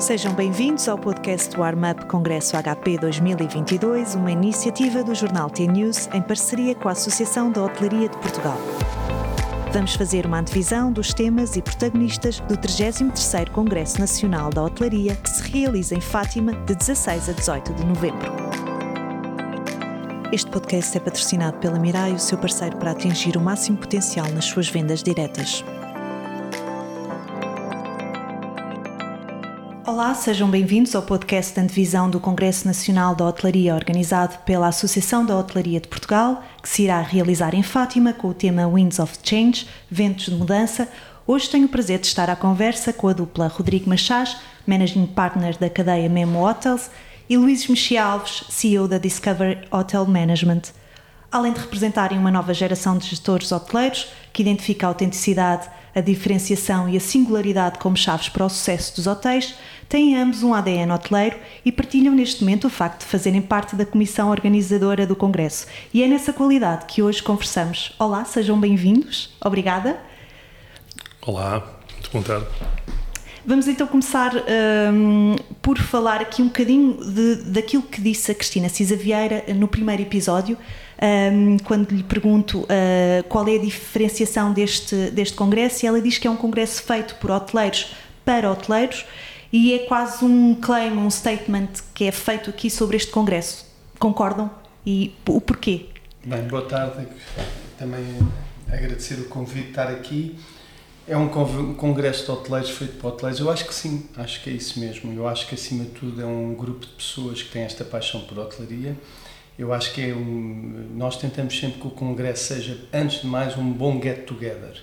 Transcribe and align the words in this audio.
Sejam 0.00 0.32
bem-vindos 0.32 0.88
ao 0.88 0.96
podcast 0.96 1.54
do 1.54 1.62
Armup 1.62 2.06
Congresso 2.06 2.56
HP 2.56 2.96
2022, 2.96 4.14
uma 4.14 4.32
iniciativa 4.32 5.04
do 5.04 5.14
jornal 5.14 5.50
T-News 5.50 6.08
em 6.14 6.22
parceria 6.22 6.74
com 6.74 6.88
a 6.88 6.92
Associação 6.92 7.52
da 7.52 7.62
Hotelaria 7.62 8.08
de 8.08 8.16
Portugal. 8.16 8.56
Vamos 9.74 9.94
fazer 9.94 10.24
uma 10.24 10.38
antevisão 10.38 10.90
dos 10.90 11.12
temas 11.12 11.54
e 11.54 11.60
protagonistas 11.60 12.40
do 12.40 12.56
33º 12.56 13.50
Congresso 13.50 14.00
Nacional 14.00 14.48
da 14.48 14.62
Hotelaria, 14.62 15.14
que 15.16 15.28
se 15.28 15.42
realiza 15.42 15.94
em 15.94 16.00
Fátima 16.00 16.54
de 16.64 16.74
16 16.74 17.28
a 17.28 17.32
18 17.32 17.74
de 17.74 17.84
novembro. 17.84 18.32
Este 20.32 20.50
podcast 20.50 20.96
é 20.96 21.00
patrocinado 21.00 21.58
pela 21.58 21.78
Mirai, 21.78 22.14
o 22.14 22.18
seu 22.18 22.38
parceiro 22.38 22.78
para 22.78 22.92
atingir 22.92 23.36
o 23.36 23.40
máximo 23.40 23.76
potencial 23.76 24.26
nas 24.30 24.46
suas 24.46 24.66
vendas 24.66 25.02
diretas. 25.02 25.62
Olá, 30.00 30.14
sejam 30.14 30.48
bem-vindos 30.48 30.94
ao 30.94 31.02
podcast 31.02 31.52
de 31.52 31.60
antevisão 31.60 32.08
do 32.08 32.18
Congresso 32.18 32.66
Nacional 32.66 33.14
da 33.14 33.26
Hotelaria, 33.26 33.74
organizado 33.74 34.38
pela 34.46 34.68
Associação 34.68 35.26
da 35.26 35.36
Hotelaria 35.36 35.78
de 35.78 35.88
Portugal, 35.88 36.42
que 36.62 36.70
se 36.70 36.84
irá 36.84 37.02
realizar 37.02 37.54
em 37.54 37.62
Fátima 37.62 38.14
com 38.14 38.28
o 38.28 38.32
tema 38.32 38.66
Winds 38.66 38.98
of 38.98 39.18
Change, 39.22 39.68
Ventos 39.90 40.24
de 40.24 40.34
Mudança. 40.36 40.88
Hoje 41.26 41.50
tenho 41.50 41.66
o 41.66 41.68
prazer 41.68 41.98
de 41.98 42.06
estar 42.06 42.30
à 42.30 42.34
conversa 42.34 42.94
com 42.94 43.08
a 43.08 43.12
dupla 43.12 43.48
Rodrigo 43.48 43.90
Machás, 43.90 44.38
Managing 44.66 45.04
Partner 45.04 45.58
da 45.58 45.68
cadeia 45.68 46.08
Memo 46.08 46.48
Hotels, 46.48 46.90
e 47.28 47.36
Luís 47.36 47.66
Mexia 47.66 48.02
Alves, 48.02 48.44
CEO 48.48 48.88
da 48.88 48.96
Discover 48.96 49.68
Hotel 49.70 50.06
Management. 50.06 50.62
Além 51.30 51.52
de 51.52 51.60
representarem 51.60 52.18
uma 52.18 52.30
nova 52.30 52.54
geração 52.54 52.96
de 52.96 53.06
gestores 53.06 53.52
hoteleiros 53.52 54.08
que 54.32 54.42
identifica 54.42 54.86
a 54.86 54.88
autenticidade, 54.88 55.68
a 55.94 56.00
diferenciação 56.00 56.88
e 56.88 56.96
a 56.96 57.00
singularidade 57.00 57.78
como 57.78 57.96
chaves 57.96 58.28
para 58.28 58.44
o 58.44 58.48
sucesso 58.48 58.94
dos 58.96 59.06
hotéis, 59.06 59.54
têm 59.88 60.16
ambos 60.16 60.42
um 60.42 60.54
ADN 60.54 60.92
hoteleiro 60.92 61.36
e 61.64 61.72
partilham 61.72 62.14
neste 62.14 62.42
momento 62.42 62.68
o 62.68 62.70
facto 62.70 63.00
de 63.00 63.06
fazerem 63.06 63.42
parte 63.42 63.74
da 63.74 63.84
comissão 63.84 64.30
organizadora 64.30 65.06
do 65.06 65.16
Congresso. 65.16 65.66
E 65.92 66.02
é 66.02 66.06
nessa 66.06 66.32
qualidade 66.32 66.86
que 66.86 67.02
hoje 67.02 67.22
conversamos. 67.22 67.92
Olá, 67.98 68.24
sejam 68.24 68.58
bem-vindos. 68.58 69.36
Obrigada. 69.44 69.98
Olá, 71.22 71.78
muito 71.92 72.10
boa 72.12 72.24
tarde. 72.24 72.46
Vamos 73.44 73.66
então 73.66 73.86
começar 73.86 74.32
um, 74.92 75.34
por 75.62 75.78
falar 75.78 76.20
aqui 76.20 76.42
um 76.42 76.46
bocadinho 76.46 76.98
de, 77.02 77.36
daquilo 77.50 77.82
que 77.82 78.00
disse 78.00 78.30
a 78.30 78.34
Cristina 78.34 78.68
Cisa 78.68 78.94
Vieira 78.94 79.44
no 79.56 79.66
primeiro 79.66 80.02
episódio, 80.02 80.58
um, 81.00 81.56
quando 81.58 81.90
lhe 81.90 82.02
pergunto 82.02 82.60
uh, 82.60 83.24
qual 83.28 83.48
é 83.48 83.54
a 83.54 83.58
diferenciação 83.58 84.52
deste, 84.52 85.10
deste 85.10 85.34
congresso, 85.34 85.84
e 85.84 85.88
ela 85.88 86.00
diz 86.00 86.18
que 86.18 86.26
é 86.26 86.30
um 86.30 86.36
congresso 86.36 86.82
feito 86.82 87.14
por 87.16 87.30
hoteleiros 87.30 87.92
para 88.24 88.50
hoteleiros 88.50 89.06
e 89.52 89.74
é 89.74 89.80
quase 89.80 90.24
um 90.24 90.54
claim, 90.54 90.92
um 90.92 91.10
statement 91.10 91.68
que 91.94 92.04
é 92.04 92.12
feito 92.12 92.50
aqui 92.50 92.70
sobre 92.70 92.96
este 92.96 93.10
congresso. 93.10 93.66
Concordam? 93.98 94.50
E 94.86 95.14
o 95.26 95.40
porquê? 95.40 95.86
Bem, 96.24 96.42
boa 96.44 96.62
tarde. 96.62 97.08
Também 97.78 98.04
agradecer 98.68 99.14
o 99.14 99.24
convite 99.24 99.64
de 99.64 99.70
estar 99.70 99.88
aqui. 99.88 100.38
É 101.08 101.16
um 101.16 101.28
congresso 101.74 102.24
de 102.26 102.30
hoteleiros 102.30 102.70
feito 102.70 102.96
por 102.98 103.08
hoteleiros? 103.08 103.40
Eu 103.40 103.50
acho 103.50 103.66
que 103.66 103.74
sim, 103.74 104.06
acho 104.16 104.42
que 104.42 104.50
é 104.50 104.52
isso 104.52 104.78
mesmo. 104.78 105.12
Eu 105.12 105.26
acho 105.26 105.48
que 105.48 105.54
acima 105.54 105.84
de 105.84 105.90
tudo 105.90 106.22
é 106.22 106.26
um 106.26 106.54
grupo 106.54 106.86
de 106.86 106.92
pessoas 106.92 107.42
que 107.42 107.50
têm 107.50 107.62
esta 107.62 107.84
paixão 107.84 108.20
por 108.20 108.38
hotelaria. 108.38 108.96
Eu 109.58 109.72
acho 109.72 109.92
que 109.92 110.02
é 110.02 110.14
um. 110.14 110.90
Nós 110.94 111.16
tentamos 111.16 111.58
sempre 111.58 111.80
que 111.80 111.86
o 111.86 111.90
congresso 111.90 112.54
seja, 112.54 112.78
antes 112.92 113.22
de 113.22 113.26
mais, 113.26 113.56
um 113.56 113.72
bom 113.72 114.00
get-together. 114.00 114.80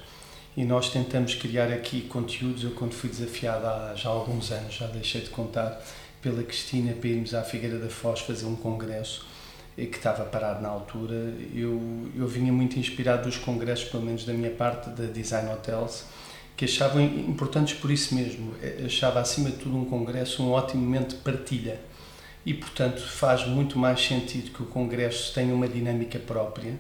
E 0.56 0.64
nós 0.64 0.90
tentamos 0.90 1.36
criar 1.36 1.72
aqui 1.72 2.02
conteúdos. 2.02 2.64
Eu, 2.64 2.72
quando 2.72 2.94
fui 2.94 3.10
desafiado 3.10 3.66
há 3.66 3.94
já 3.96 4.10
alguns 4.10 4.52
anos, 4.52 4.76
já 4.76 4.88
deixei 4.88 5.22
de 5.22 5.30
contar, 5.30 5.82
pela 6.22 6.44
Cristina 6.44 6.94
para 6.94 7.10
irmos 7.10 7.34
à 7.34 7.44
Figueira 7.44 7.78
da 7.78 7.90
Foz 7.90 8.22
fazer 8.22 8.46
um 8.46 8.56
congresso 8.56 9.26
que 9.76 9.98
estava 9.98 10.26
parado 10.26 10.62
na 10.62 10.70
altura. 10.70 11.34
Eu, 11.54 12.10
eu 12.16 12.28
vinha 12.28 12.52
muito 12.52 12.80
inspirado 12.80 13.24
dos 13.30 13.38
congressos, 13.38 13.90
pelo 13.90 14.04
menos 14.04 14.26
da 14.26 14.34
minha 14.34 14.50
parte, 14.50 14.90
da 14.90 15.06
Design 15.06 15.52
Hotels, 15.52 16.06
que 16.56 16.66
achavam 16.66 17.02
importantes 17.02 17.76
por 17.76 17.92
isso 17.92 18.16
mesmo. 18.16 18.54
Achava, 18.84 19.20
acima 19.20 19.52
de 19.52 19.58
tudo, 19.58 19.78
um 19.78 19.86
congresso 19.86 20.42
um 20.42 20.52
ótimo 20.52 20.82
momento 20.82 21.16
de 21.16 21.22
partilha. 21.22 21.80
E, 22.48 22.54
portanto, 22.54 23.02
faz 23.02 23.46
muito 23.46 23.78
mais 23.78 24.00
sentido 24.00 24.52
que 24.52 24.64
o 24.64 24.66
congresso 24.66 25.34
tenha 25.34 25.54
uma 25.54 25.68
dinâmica 25.68 26.18
própria 26.18 26.74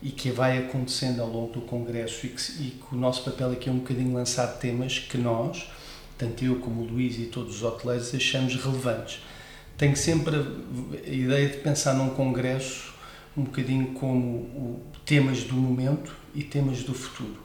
e 0.00 0.10
que 0.10 0.30
vai 0.30 0.58
acontecendo 0.58 1.20
ao 1.20 1.28
longo 1.28 1.52
do 1.52 1.60
congresso 1.62 2.24
e 2.24 2.28
que, 2.28 2.62
e 2.62 2.70
que 2.70 2.94
o 2.94 2.96
nosso 2.96 3.24
papel 3.24 3.50
aqui 3.50 3.68
é 3.68 3.72
um 3.72 3.78
bocadinho 3.78 4.14
lançar 4.14 4.46
temas 4.58 4.98
que 4.98 5.18
nós, 5.18 5.68
tanto 6.16 6.44
eu 6.44 6.60
como 6.60 6.82
o 6.82 6.84
Luís 6.84 7.18
e 7.18 7.24
todos 7.24 7.56
os 7.56 7.62
hoteleiros, 7.62 8.14
achamos 8.14 8.54
relevantes 8.54 9.20
tenho 9.78 9.96
sempre 9.96 10.34
a 10.36 11.08
ideia 11.08 11.48
de 11.48 11.58
pensar 11.58 11.94
num 11.94 12.10
congresso 12.10 12.92
um 13.36 13.44
bocadinho 13.44 13.92
como 13.94 14.82
temas 15.06 15.44
do 15.44 15.54
momento 15.54 16.12
e 16.34 16.42
temas 16.42 16.82
do 16.82 16.92
futuro. 16.92 17.38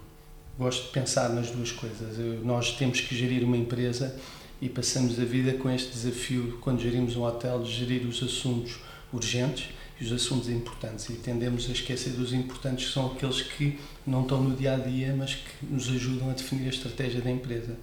Gosto 0.58 0.88
de 0.88 0.90
pensar 0.90 1.30
nas 1.30 1.52
duas 1.52 1.72
coisas. 1.72 2.18
Nós 2.44 2.72
temos 2.76 3.00
que 3.00 3.16
gerir 3.16 3.44
uma 3.44 3.56
empresa 3.56 4.20
e 4.64 4.70
passamos 4.70 5.20
a 5.20 5.26
vida 5.26 5.52
com 5.56 5.70
este 5.70 5.92
desafio, 5.92 6.58
quando 6.62 6.82
gerimos 6.82 7.18
um 7.18 7.24
hotel, 7.24 7.62
de 7.62 7.70
gerir 7.70 8.08
os 8.08 8.24
assuntos 8.24 8.80
urgentes 9.12 9.66
e 10.00 10.06
os 10.06 10.14
assuntos 10.14 10.48
importantes. 10.48 11.10
E 11.10 11.16
tendemos 11.16 11.68
a 11.70 11.74
esquecer 11.74 12.14
dos 12.14 12.32
importantes, 12.32 12.86
que 12.86 12.94
são 12.94 13.08
aqueles 13.08 13.42
que 13.42 13.78
não 14.08 14.22
estão 14.22 14.42
no 14.42 14.56
dia 14.56 14.76
a 14.76 14.78
dia, 14.78 15.14
mas 15.18 15.36
que 15.36 15.66
nos 15.66 15.90
ajudam 15.90 16.30
a 16.30 16.34
definir 16.34 16.68
a 16.68 16.70
estratégia 16.70 17.20
da 17.20 17.30
empresa. 17.30 17.76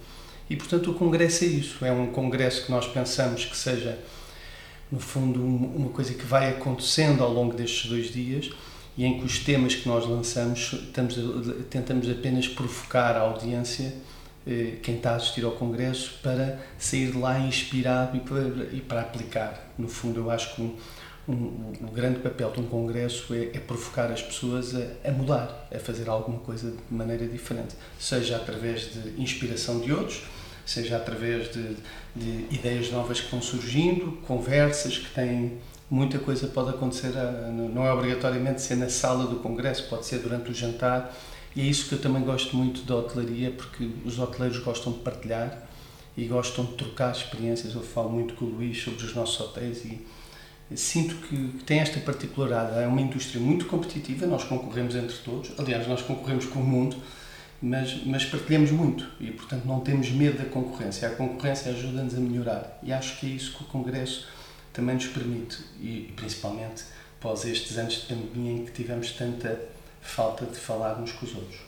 E, 0.49 0.57
portanto, 0.57 0.91
o 0.91 0.95
congresso 0.95 1.45
é 1.45 1.49
isso. 1.49 1.85
É 1.85 1.93
um 1.93 2.07
congresso 2.13 2.65
que 2.65 2.71
nós 2.73 2.89
pensamos 2.89 3.45
que 3.45 3.57
seja 3.59 3.99
no 4.91 4.99
fundo, 4.99 5.45
uma 5.45 5.91
coisa 5.91 6.15
que 6.15 6.25
vai 6.25 6.49
acontecendo 6.49 7.23
ao 7.23 7.31
longo 7.31 7.55
destes 7.55 7.91
dois 7.91 8.11
dias 8.11 8.51
e 8.97 9.05
em 9.05 9.19
que 9.19 9.27
os 9.27 9.39
temas 9.41 9.75
que 9.75 9.87
nós 9.87 10.07
lançamos 10.07 10.75
tentamos 11.71 12.09
apenas 12.09 12.49
provocar 12.49 13.17
a 13.17 13.21
audiência, 13.21 13.95
quem 14.83 14.97
está 14.97 15.13
a 15.13 15.17
assistir 15.17 15.45
ao 15.45 15.53
Congresso, 15.53 16.19
para 16.23 16.59
sair 16.79 17.13
de 17.13 17.19
lá 17.19 17.39
inspirado 17.39 18.17
e 18.17 18.21
para, 18.21 18.41
e 18.73 18.81
para 18.81 19.01
aplicar. 19.03 19.73
No 19.79 19.89
fundo, 19.89 20.21
eu 20.21 20.31
acho 20.31 20.55
que 20.55 20.63
um, 20.63 20.77
um, 21.29 21.73
o 21.83 21.91
grande 21.93 22.21
papel 22.21 22.51
de 22.51 22.61
um 22.61 22.67
Congresso 22.67 23.35
é, 23.35 23.45
é 23.55 23.59
provocar 23.59 24.11
as 24.11 24.23
pessoas 24.23 24.75
a, 24.75 25.09
a, 25.09 25.13
mudar, 25.13 25.69
a 25.75 25.79
fazer 25.79 26.09
alguma 26.09 26.39
coisa 26.41 26.71
de 26.71 26.95
maneira 26.95 27.27
diferente, 27.27 27.75
seja 27.99 28.37
através 28.37 28.93
de 28.93 29.21
inspiração 29.21 29.81
de 29.81 29.93
outros 29.93 30.23
seja 30.71 30.97
através 30.97 31.51
de, 31.51 31.77
de 32.15 32.55
ideias 32.55 32.93
novas 32.93 33.21
que 33.21 33.29
vão 33.29 33.43
surgindo, 33.43 34.13
conversas 34.27 34.99
que 34.99 35.13
têm 35.13 35.59
muita 35.91 36.19
coisa 36.21 36.47
pode 36.47 36.71
acontecer, 36.71 37.13
ah, 37.17 37.51
não 37.51 37.85
é 37.85 37.93
obrigatoriamente 37.93 38.63
ser 38.63 38.77
na 38.77 38.89
sala 38.89 39.27
do 39.27 39.37
congresso, 39.41 39.89
pode 39.89 40.07
ser 40.07 40.19
durante 40.19 40.51
o 40.51 40.55
jantar, 40.55 41.13
e 41.55 41.63
é 41.63 41.65
isso 41.65 41.89
que 41.89 41.95
eu 41.95 42.01
também 42.01 42.23
gosto 42.23 42.57
muito 42.57 42.83
da 42.83 42.97
hotelaria, 42.97 43.51
porque 43.51 43.91
os 44.05 44.19
hoteleiros 44.19 44.59
gostam 44.59 44.93
de 44.93 45.01
partilhar 45.01 45.69
e 46.17 46.25
gostam 46.27 46.65
de 46.65 46.75
trocar 46.75 47.13
experiências. 47.13 47.75
Eu 47.75 47.83
falo 47.83 48.11
muito 48.11 48.35
com 48.35 48.45
o 48.45 48.49
Luís 48.49 48.81
sobre 48.81 49.05
os 49.05 49.15
nossos 49.15 49.41
hotéis 49.41 49.85
e 49.85 50.01
sinto 50.77 51.17
que 51.27 51.65
tem 51.65 51.81
esta 51.81 51.99
particularidade. 52.01 52.79
É 52.79 52.87
uma 52.87 53.01
indústria 53.01 53.41
muito 53.41 53.67
competitiva, 53.67 54.27
nós 54.27 54.45
concorremos 54.45 54.95
entre 54.95 55.17
todos, 55.19 55.51
aliás, 55.59 55.87
nós 55.89 56.03
concorremos 56.03 56.47
com 56.47 56.61
o 56.61 56.65
mundo, 56.65 56.97
mas, 57.61 58.05
mas 58.07 58.25
partilhamos 58.25 58.71
muito 58.71 59.07
e, 59.21 59.31
portanto, 59.33 59.65
não 59.65 59.81
temos 59.81 60.11
medo 60.11 60.39
da 60.39 60.45
concorrência. 60.45 61.09
A 61.09 61.11
concorrência 61.11 61.73
ajuda-nos 61.73 62.15
a 62.15 62.21
melhorar 62.21 62.79
e 62.83 62.93
acho 62.93 63.19
que 63.19 63.27
é 63.27 63.31
isso 63.31 63.57
que 63.57 63.65
o 63.65 63.67
Congresso 63.67 64.29
também 64.73 64.95
nos 64.95 65.07
permite 65.07 65.59
e, 65.81 66.13
principalmente, 66.15 66.85
após 67.19 67.45
estes 67.45 67.77
anos 67.77 67.95
de 67.95 68.15
pandemia 68.15 68.53
em 68.53 68.65
que 68.65 68.73
tivemos 68.73 69.11
tanta 69.13 69.61
falta 70.01 70.47
de 70.47 70.57
falar 70.57 71.01
uns 71.01 71.13
com 71.13 71.27
os 71.27 71.35
outros. 71.35 71.61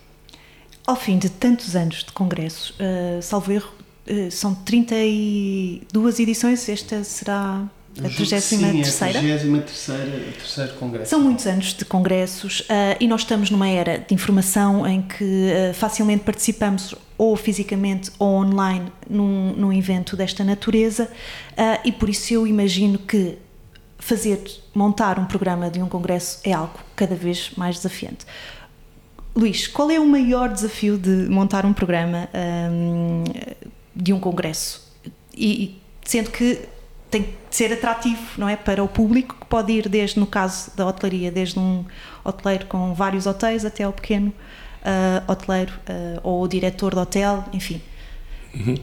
Ao 0.86 0.96
fim 0.96 1.18
de 1.18 1.30
tantos 1.30 1.76
anos 1.76 2.04
de 2.04 2.12
Congresso, 2.12 2.74
uh, 2.74 3.22
salvo 3.22 3.52
erro, 3.52 3.72
uh, 4.08 4.30
são 4.30 4.54
32 4.54 6.18
edições, 6.18 6.68
esta 6.68 7.04
será 7.04 7.68
a 7.98 8.08
33 8.08 8.48
terceira? 8.82 9.18
A 9.18 9.22
33 9.22 10.34
terceiro 10.36 10.72
congresso. 10.74 11.10
São 11.10 11.20
muitos 11.20 11.46
anos 11.46 11.74
de 11.74 11.84
congressos 11.84 12.60
uh, 12.60 12.96
e 12.98 13.06
nós 13.06 13.20
estamos 13.20 13.50
numa 13.50 13.68
era 13.68 13.98
de 13.98 14.14
informação 14.14 14.86
em 14.86 15.02
que 15.02 15.24
uh, 15.24 15.74
facilmente 15.74 16.24
participamos 16.24 16.94
ou 17.18 17.36
fisicamente 17.36 18.10
ou 18.18 18.36
online 18.36 18.90
num, 19.08 19.52
num 19.52 19.72
evento 19.72 20.16
desta 20.16 20.42
natureza 20.42 21.04
uh, 21.04 21.80
e 21.84 21.92
por 21.92 22.08
isso 22.08 22.32
eu 22.32 22.46
imagino 22.46 22.98
que 22.98 23.36
fazer, 24.02 24.42
montar 24.74 25.16
um 25.16 25.24
programa 25.24 25.70
de 25.70 25.80
um 25.80 25.88
congresso 25.88 26.40
é 26.44 26.52
algo 26.52 26.78
cada 26.96 27.14
vez 27.14 27.52
mais 27.56 27.76
desafiante. 27.76 28.26
Luís, 29.34 29.68
qual 29.68 29.90
é 29.90 29.98
o 29.98 30.04
maior 30.04 30.48
desafio 30.48 30.98
de 30.98 31.28
montar 31.30 31.64
um 31.64 31.72
programa 31.72 32.28
um, 32.70 33.24
de 33.94 34.12
um 34.12 34.18
congresso? 34.18 34.92
E, 35.34 35.80
sendo 36.04 36.30
que 36.30 36.58
tem 37.10 37.22
que 37.22 37.34
ser 37.48 37.72
atrativo, 37.72 38.20
não 38.36 38.48
é? 38.48 38.56
Para 38.56 38.82
o 38.82 38.88
público, 38.88 39.36
que 39.40 39.46
pode 39.46 39.72
ir 39.72 39.88
desde, 39.88 40.18
no 40.18 40.26
caso 40.26 40.72
da 40.76 40.84
hotelaria, 40.84 41.30
desde 41.30 41.58
um 41.58 41.84
hoteleiro 42.24 42.66
com 42.66 42.92
vários 42.94 43.24
hotéis 43.26 43.64
até 43.64 43.84
ao 43.84 43.92
pequeno 43.92 44.28
uh, 44.82 45.30
hoteleiro 45.30 45.72
uh, 45.88 46.20
ou 46.24 46.42
o 46.42 46.48
diretor 46.48 46.94
do 46.94 47.00
hotel, 47.00 47.44
enfim. 47.52 47.80
Uhum. 48.52 48.76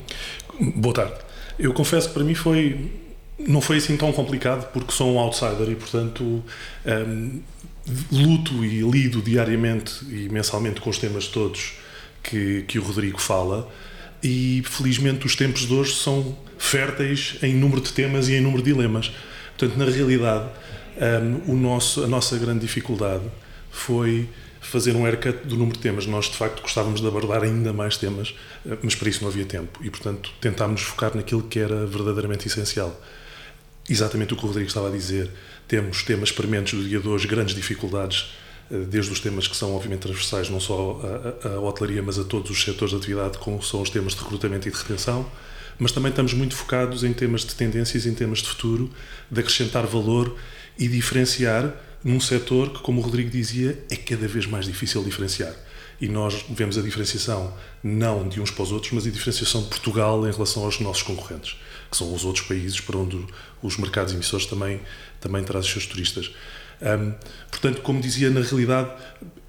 Boa 0.78 0.96
tarde. 0.96 1.16
Eu 1.60 1.74
confesso 1.74 2.08
que 2.08 2.14
para 2.14 2.24
mim 2.24 2.34
foi 2.34 3.09
não 3.48 3.62
foi 3.62 3.78
assim 3.78 3.96
tão 3.96 4.12
complicado 4.12 4.72
porque 4.72 4.92
sou 4.92 5.14
um 5.14 5.20
outsider 5.20 5.70
e 5.70 5.76
portanto 5.76 6.44
um, 6.86 7.42
luto 8.12 8.66
e 8.66 8.82
lido 8.82 9.22
diariamente 9.22 10.06
e 10.10 10.30
mensalmente 10.30 10.82
com 10.82 10.90
os 10.90 10.98
temas 10.98 11.28
todos 11.28 11.74
que, 12.22 12.64
que 12.68 12.78
o 12.78 12.84
Rodrigo 12.84 13.20
fala 13.20 13.70
e 14.22 14.62
felizmente 14.66 15.26
os 15.26 15.36
tempos 15.36 15.66
de 15.66 15.74
hoje 15.74 15.96
são 15.96 16.38
férteis 16.58 17.38
em 17.42 17.54
número 17.54 17.82
de 17.82 17.94
temas 17.94 18.28
e 18.28 18.36
em 18.36 18.42
número 18.42 18.62
de 18.62 18.74
dilemas. 18.74 19.12
Portanto, 19.58 19.78
na 19.78 19.86
realidade, 19.86 20.50
um, 21.48 21.54
o 21.54 21.56
nosso, 21.56 22.04
a 22.04 22.08
nossa 22.08 22.38
grande 22.38 22.60
dificuldade 22.60 23.24
foi 23.72 24.28
fazer 24.60 24.96
um 24.96 25.06
haircut 25.06 25.48
do 25.48 25.56
número 25.56 25.78
de 25.78 25.82
temas. 25.82 26.06
Nós, 26.06 26.26
de 26.26 26.36
facto, 26.36 26.62
gostávamos 26.62 27.02
de 27.02 27.08
abordar 27.08 27.44
ainda 27.44 27.72
mais 27.72 27.98
temas, 27.98 28.36
eh, 28.66 28.78
mas 28.84 28.94
para 28.94 29.10
isso 29.10 29.24
não 29.24 29.30
havia 29.30 29.46
tempo. 29.46 29.80
E, 29.84 29.90
portanto, 29.90 30.32
tentámos 30.42 30.82
focar 30.82 31.16
naquilo 31.16 31.44
que 31.44 31.60
era 31.60 31.86
verdadeiramente 31.86 32.48
essencial. 32.48 33.00
Exatamente 33.90 34.34
o 34.34 34.38
que 34.38 34.44
o 34.44 34.48
Rodrigo 34.48 34.68
estava 34.68 34.88
a 34.88 34.92
dizer. 34.92 35.32
Temos 35.68 36.04
temas 36.04 36.32
prementes 36.32 36.80
do 36.80 36.88
dia 36.88 37.00
de 37.00 37.08
hoje, 37.08 37.28
grandes 37.28 37.56
dificuldades, 37.56 38.32
eh, 38.72 38.86
desde 38.88 39.12
os 39.12 39.20
temas 39.20 39.48
que 39.48 39.56
são, 39.58 39.74
obviamente, 39.76 40.02
transversais, 40.02 40.50
não 40.50 40.60
só 40.60 41.02
à, 41.44 41.60
hotelaria, 41.60 42.04
mas 42.04 42.20
a 42.20 42.24
todos 42.24 42.52
os 42.52 42.64
setores 42.64 42.92
de 42.92 42.98
atividade, 42.98 43.40
como 43.40 43.62
são 43.64 43.82
os 43.82 43.90
temas 43.90 44.14
de 44.14 44.20
recrutamento 44.20 44.68
e 44.68 44.72
de 44.72 44.78
retenção. 44.78 45.30
Mas 45.80 45.92
também 45.92 46.10
estamos 46.10 46.34
muito 46.34 46.56
focados 46.56 47.04
em 47.04 47.14
temas 47.14 47.42
de 47.42 47.56
tendências, 47.56 48.06
em 48.06 48.14
temas 48.14 48.40
de 48.40 48.50
futuro, 48.50 48.92
de 49.32 49.40
acrescentar 49.40 49.88
valor 49.88 50.36
e 50.78 50.88
diferenciar 50.88 51.74
num 52.04 52.20
setor 52.20 52.72
que, 52.72 52.80
como 52.80 53.02
o 53.02 53.04
Rodrigo 53.04 53.30
dizia, 53.30 53.84
é 53.90 53.96
cada 53.96 54.28
vez 54.28 54.46
mais 54.46 54.66
difícil 54.66 55.04
diferenciar. 55.04 55.54
E 56.02 56.08
nós 56.08 56.46
vemos 56.50 56.78
a 56.78 56.82
diferenciação 56.82 57.54
não 57.84 58.28
de 58.28 58.40
uns 58.40 58.52
para 58.52 58.64
os 58.64 58.72
outros, 58.72 58.92
mas 58.94 59.06
a 59.06 59.10
diferenciação 59.10 59.64
de 59.64 59.68
Portugal 59.68 60.26
em 60.28 60.32
relação 60.32 60.64
aos 60.64 60.80
nossos 60.80 61.04
concorrentes, 61.04 61.58
que 61.92 61.98
são 61.98 62.14
os 62.14 62.24
outros 62.24 62.46
países 62.46 62.80
para 62.80 62.98
onde 62.98 63.26
os 63.62 63.78
mercados 63.78 64.14
emissores 64.14 64.46
também, 64.46 64.80
também 65.20 65.44
trazem 65.44 65.68
os 65.68 65.74
seus 65.74 65.86
turistas. 65.86 66.32
Um, 66.82 67.14
portanto, 67.52 67.82
como 67.82 68.00
dizia, 68.00 68.30
na 68.30 68.40
realidade 68.40 68.90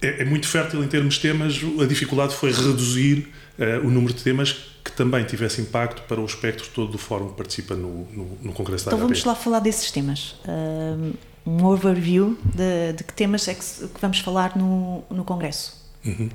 é, 0.02 0.22
é, 0.22 0.24
muito 0.24 0.48
fértil 0.48 0.82
em 0.82 0.88
termos 0.88 1.14
de 1.14 1.20
temas, 1.20 1.60
a 1.80 1.86
dificuldade 1.86 2.34
foi 2.34 2.50
reduzir 2.50 3.28
uh, 3.56 3.86
o 3.86 3.90
número 3.90 4.12
de 4.12 4.24
temas 4.24 4.56
que 4.82 4.90
também 4.90 5.22
tivesse 5.24 5.60
impacto 5.60 6.02
para 6.08 6.20
o 6.20 6.24
espectro 6.24 6.68
todo 6.74 6.90
do 6.90 6.98
fórum 6.98 7.28
que 7.28 7.36
participa 7.36 7.76
no, 7.76 8.06
no, 8.06 8.38
no 8.42 8.52
Congresso 8.52 8.86
da 8.86 8.90
Então 8.90 8.98
vamos 8.98 9.24
lá 9.24 9.36
falar 9.36 9.60
desses 9.60 9.92
temas. 9.92 10.34
Um, 10.48 11.12
um 11.46 11.64
overview 11.64 12.38
de, 12.44 12.92
de, 12.92 13.04
que 13.04 13.12
temas 13.12 13.46
é 13.48 13.54
que, 13.54 13.60
que, 13.64 14.00
vamos 14.00 14.18
falar 14.20 14.56
no, 14.56 15.02
no 15.10 15.24
Congresso. 15.24 15.80
Uhum. 16.04 16.30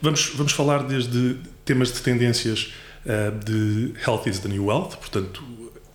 Vamos, 0.00 0.32
vamos 0.34 0.52
falar 0.52 0.82
desde 0.84 1.36
temas 1.64 1.92
de 1.92 2.00
tendências 2.00 2.72
uh, 3.04 3.44
de 3.44 3.94
Health 4.06 4.26
is 4.26 4.38
the 4.40 4.48
New 4.48 4.66
Wealth, 4.66 4.96
portanto, 4.96 5.42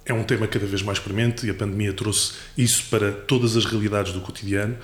é 0.06 0.14
um 0.14 0.24
tema 0.24 0.48
cada 0.48 0.66
vez 0.66 0.82
mais 0.82 1.00
premente 1.00 1.46
e 1.46 1.50
a 1.50 1.54
pandemia 1.54 1.94
trouxe 1.94 2.34
isso 2.58 2.86
para 2.90 3.12
todas 3.12 3.56
as 3.56 3.66
realidades 3.66 4.12
do 4.14 4.22
cotidiano. 4.22 4.76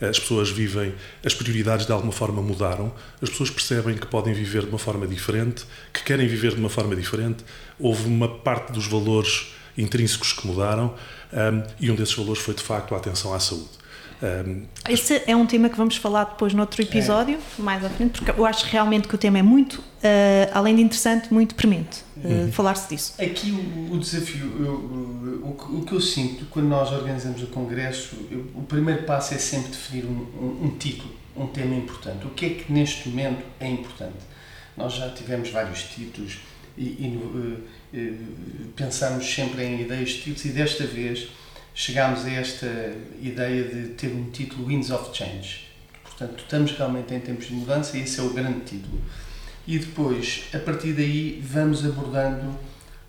As 0.00 0.18
pessoas 0.18 0.50
vivem, 0.50 0.92
as 1.24 1.32
prioridades 1.32 1.86
de 1.86 1.92
alguma 1.92 2.12
forma 2.12 2.42
mudaram, 2.42 2.92
as 3.22 3.30
pessoas 3.30 3.48
percebem 3.48 3.96
que 3.96 4.06
podem 4.06 4.34
viver 4.34 4.62
de 4.62 4.68
uma 4.68 4.78
forma 4.78 5.06
diferente, 5.06 5.64
que 5.92 6.02
querem 6.02 6.26
viver 6.26 6.52
de 6.52 6.60
uma 6.60 6.68
forma 6.68 6.96
diferente. 6.96 7.44
Houve 7.78 8.06
uma 8.06 8.28
parte 8.28 8.72
dos 8.72 8.86
valores 8.86 9.54
intrínsecos 9.76 10.32
que 10.32 10.46
mudaram 10.46 10.94
um, 11.32 11.62
e 11.80 11.90
um 11.90 11.94
desses 11.94 12.14
valores 12.14 12.40
foi 12.40 12.54
de 12.54 12.62
facto 12.62 12.94
a 12.94 12.98
atenção 12.98 13.34
à 13.34 13.40
saúde. 13.40 13.84
Um, 14.22 14.62
Esse 14.88 15.22
é 15.26 15.36
um 15.36 15.44
tema 15.44 15.68
que 15.68 15.76
vamos 15.76 15.96
falar 15.96 16.24
depois 16.24 16.54
noutro 16.54 16.80
episódio, 16.80 17.36
é. 17.36 17.62
mais 17.62 17.84
à 17.84 17.90
frente, 17.90 18.22
porque 18.22 18.40
eu 18.40 18.46
acho 18.46 18.64
realmente 18.66 19.06
que 19.08 19.14
o 19.14 19.18
tema 19.18 19.38
é 19.38 19.42
muito, 19.42 19.74
uh, 19.74 20.50
além 20.54 20.76
de 20.76 20.82
interessante, 20.82 21.32
muito 21.32 21.54
premente. 21.54 22.02
Uh, 22.16 22.28
uhum. 22.28 22.52
Falar-se 22.52 22.88
disso. 22.88 23.14
Aqui 23.20 23.50
o, 23.50 23.92
o 23.92 23.98
desafio, 23.98 24.50
eu, 24.60 24.72
o, 24.72 25.78
o, 25.78 25.84
que 25.84 25.92
eu 25.92 26.00
sinto 26.00 26.46
quando 26.46 26.68
nós 26.68 26.90
organizamos 26.92 27.42
o 27.42 27.48
Congresso, 27.48 28.16
eu, 28.30 28.46
o 28.54 28.62
primeiro 28.62 29.02
passo 29.02 29.34
é 29.34 29.38
sempre 29.38 29.70
definir 29.70 30.04
um, 30.06 30.26
um, 30.40 30.66
um 30.66 30.78
título, 30.78 31.12
um 31.36 31.46
tema 31.48 31.74
importante. 31.74 32.24
O 32.24 32.30
que 32.30 32.46
é 32.46 32.48
que 32.50 32.72
neste 32.72 33.08
momento 33.08 33.42
é 33.60 33.68
importante? 33.68 34.34
Nós 34.76 34.94
já 34.94 35.10
tivemos 35.10 35.50
vários 35.50 35.82
títulos 35.82 36.38
e, 36.76 36.82
e 36.82 37.62
uh, 37.96 38.72
pensamos 38.76 39.32
sempre 39.32 39.64
em 39.64 39.82
ideias 39.82 40.10
de 40.10 40.16
títulos 40.16 40.44
e 40.44 40.48
desta 40.48 40.84
vez 40.84 41.28
chegámos 41.74 42.24
a 42.24 42.30
esta 42.30 42.66
ideia 43.20 43.64
de 43.64 43.88
ter 43.94 44.08
um 44.08 44.30
título 44.30 44.66
Winds 44.66 44.90
of 44.90 45.16
Change. 45.16 45.68
Portanto, 46.02 46.44
estamos 46.44 46.72
realmente 46.72 47.12
em 47.12 47.20
tempos 47.20 47.46
de 47.46 47.54
mudança 47.54 47.96
e 47.96 48.02
esse 48.02 48.20
é 48.20 48.22
o 48.22 48.30
grande 48.30 48.60
título. 48.60 49.00
E 49.66 49.78
depois, 49.78 50.44
a 50.54 50.58
partir 50.58 50.92
daí, 50.92 51.42
vamos 51.42 51.84
abordando 51.84 52.56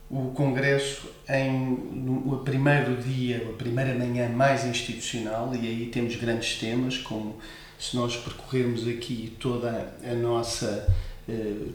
o 0.09 0.31
Congresso 0.31 1.09
em 1.27 1.51
no, 1.51 2.38
primeiro 2.39 2.97
dia, 2.97 3.47
a 3.50 3.53
primeira 3.53 3.94
manhã 3.94 4.29
mais 4.29 4.63
institucional, 4.65 5.53
e 5.53 5.67
aí 5.67 5.89
temos 5.91 6.15
grandes 6.15 6.57
temas, 6.57 6.97
como 6.97 7.38
se 7.77 7.95
nós 7.95 8.15
percorrermos 8.15 8.88
aqui 8.88 9.35
toda 9.39 9.94
a 10.03 10.13
nossa 10.13 10.88
eh, 10.88 10.91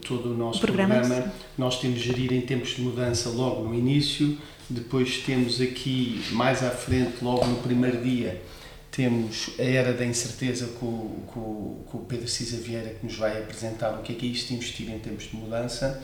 todo 0.07 0.31
o 0.31 0.37
nosso 0.37 0.61
programa, 0.61 1.31
nós 1.57 1.79
temos 1.79 1.99
gerir 1.99 2.31
em 2.31 2.41
tempos 2.41 2.69
de 2.75 2.81
mudança 2.81 3.29
logo 3.29 3.67
no 3.67 3.73
início, 3.75 4.37
depois 4.69 5.17
temos 5.17 5.59
aqui 5.59 6.23
mais 6.31 6.63
à 6.63 6.69
frente, 6.69 7.21
logo 7.21 7.45
no 7.45 7.57
primeiro 7.57 8.01
dia, 8.01 8.41
temos 8.89 9.51
a 9.59 9.63
Era 9.63 9.93
da 9.93 10.05
Incerteza 10.05 10.67
com, 10.79 11.23
com, 11.27 11.83
com 11.85 11.97
o 11.97 12.05
Pedro 12.05 12.27
Cisa 12.27 12.57
Vieira 12.57 12.89
que 12.91 13.05
nos 13.05 13.15
vai 13.15 13.37
apresentar 13.37 13.93
o 13.93 14.01
que 14.01 14.13
é 14.13 14.15
que 14.15 14.25
é 14.25 14.29
isto 14.29 14.49
de 14.49 14.55
investir 14.55 14.89
em 14.89 14.99
tempos 14.99 15.29
de 15.29 15.35
mudança. 15.35 16.01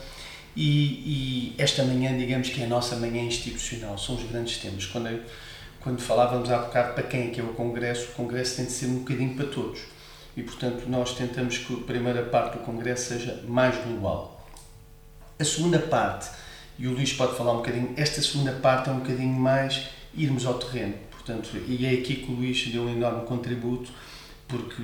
E, 0.56 1.52
e, 1.54 1.54
esta 1.58 1.84
manhã, 1.84 2.16
digamos 2.16 2.48
que 2.48 2.60
é 2.60 2.64
a 2.64 2.68
nossa 2.68 2.96
manhã 2.96 3.22
institucional, 3.22 3.96
são 3.96 4.16
os 4.16 4.24
grandes 4.24 4.58
temas. 4.58 4.86
Quando, 4.86 5.22
quando 5.80 6.00
falávamos 6.00 6.50
há 6.50 6.58
bocado 6.58 6.94
para 6.94 7.02
quem 7.04 7.28
é 7.28 7.30
que 7.30 7.40
é 7.40 7.44
o 7.44 7.48
Congresso, 7.48 8.08
o 8.10 8.14
Congresso 8.14 8.56
tem 8.56 8.64
de 8.64 8.72
ser 8.72 8.86
um 8.86 8.98
bocadinho 9.00 9.34
para 9.34 9.46
todos 9.46 9.80
e, 10.38 10.42
portanto, 10.44 10.84
nós 10.86 11.14
tentamos 11.14 11.58
que 11.58 11.74
a 11.74 11.78
primeira 11.78 12.22
parte 12.22 12.58
do 12.58 12.64
Congresso 12.64 13.08
seja 13.08 13.42
mais 13.48 13.76
global. 13.84 14.48
A 15.36 15.44
segunda 15.44 15.80
parte, 15.80 16.30
e 16.78 16.86
o 16.86 16.92
Luís 16.92 17.12
pode 17.12 17.36
falar 17.36 17.54
um 17.54 17.56
bocadinho, 17.56 17.92
esta 17.96 18.22
segunda 18.22 18.52
parte 18.52 18.88
é 18.88 18.92
um 18.92 19.00
bocadinho 19.00 19.32
mais 19.32 19.88
irmos 20.14 20.46
ao 20.46 20.54
terreno. 20.54 20.94
Portanto, 21.10 21.50
e 21.66 21.84
é 21.84 21.90
aqui 21.90 22.14
que 22.14 22.30
o 22.30 22.36
Luís 22.36 22.68
deu 22.68 22.84
um 22.84 22.88
enorme 22.88 23.26
contributo, 23.26 23.90
porque 24.46 24.80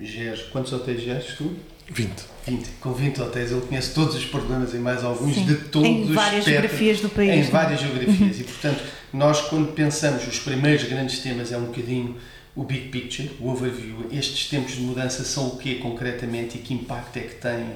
geres, 0.00 0.42
quantos 0.50 0.72
hotéis 0.72 1.00
geres 1.00 1.36
tu? 1.36 1.54
20. 1.88 2.24
20. 2.44 2.68
Com 2.80 2.92
20 2.92 3.22
hotéis 3.22 3.52
ele 3.52 3.60
conhece 3.60 3.94
todos 3.94 4.16
os 4.16 4.24
problemas 4.24 4.74
e 4.74 4.78
mais 4.78 5.04
alguns 5.04 5.36
Sim. 5.36 5.46
de 5.46 5.54
todos 5.54 5.88
Em 5.88 6.12
várias 6.12 6.44
geografias 6.44 7.00
do 7.00 7.08
país. 7.10 7.30
Em 7.30 7.40
não? 7.42 7.46
É? 7.46 7.50
várias 7.50 7.80
geografias. 7.80 8.36
Uhum. 8.36 8.40
E, 8.40 8.44
portanto, 8.44 8.82
nós 9.12 9.40
quando 9.42 9.72
pensamos 9.72 10.26
os 10.26 10.40
primeiros 10.40 10.82
grandes 10.82 11.20
temas 11.20 11.52
é 11.52 11.56
um 11.56 11.66
bocadinho 11.66 12.16
o 12.56 12.64
big 12.64 12.88
picture, 12.88 13.30
o 13.38 13.50
overview, 13.50 14.06
estes 14.10 14.48
tempos 14.48 14.76
de 14.76 14.80
mudança 14.80 15.22
são 15.22 15.48
o 15.48 15.56
quê 15.58 15.74
concretamente 15.74 16.56
e 16.56 16.60
que 16.62 16.72
impacto 16.72 17.18
é 17.18 17.20
que 17.20 17.34
têm 17.34 17.66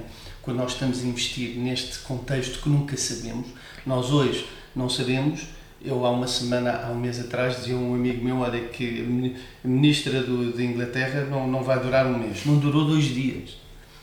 quando 0.41 0.57
nós 0.57 0.73
estamos 0.73 1.05
a 1.05 1.07
investir 1.07 1.57
neste 1.59 1.99
contexto 1.99 2.63
que 2.63 2.69
nunca 2.71 2.97
sabemos. 2.97 3.47
Nós 3.85 4.11
hoje 4.11 4.47
não 4.75 4.89
sabemos. 4.89 5.43
Eu 5.83 6.05
há 6.05 6.11
uma 6.11 6.27
semana, 6.27 6.83
há 6.85 6.91
um 6.91 6.99
mês 6.99 7.21
atrás, 7.21 7.57
dizia 7.57 7.77
um 7.77 7.95
amigo 7.95 8.25
meu, 8.25 8.39
olha 8.39 8.61
que 8.69 9.31
a 9.65 9.69
ministra 9.69 10.23
do, 10.23 10.53
de 10.53 10.65
Inglaterra 10.65 11.27
não, 11.31 11.47
não 11.47 11.63
vai 11.63 11.79
durar 11.79 12.07
um 12.07 12.19
mês. 12.19 12.45
Não 12.45 12.59
durou 12.59 12.87
dois 12.87 13.05
dias. 13.05 13.57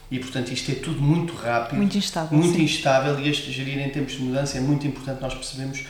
E, 0.09 0.19
portanto, 0.19 0.51
isto 0.51 0.71
é 0.71 0.75
tudo 0.75 1.01
muito 1.01 1.33
rápido. 1.33 1.77
Muito 1.77 1.97
instável. 1.97 2.37
Muito 2.37 2.55
sim. 2.55 2.63
instável 2.63 3.19
e 3.19 3.29
este 3.29 3.51
gerir 3.51 3.79
em 3.79 3.89
tempos 3.89 4.13
de 4.13 4.21
mudança 4.21 4.57
é 4.57 4.61
muito 4.61 4.87
importante 4.87 5.21
nós 5.21 5.33
percebemos 5.33 5.85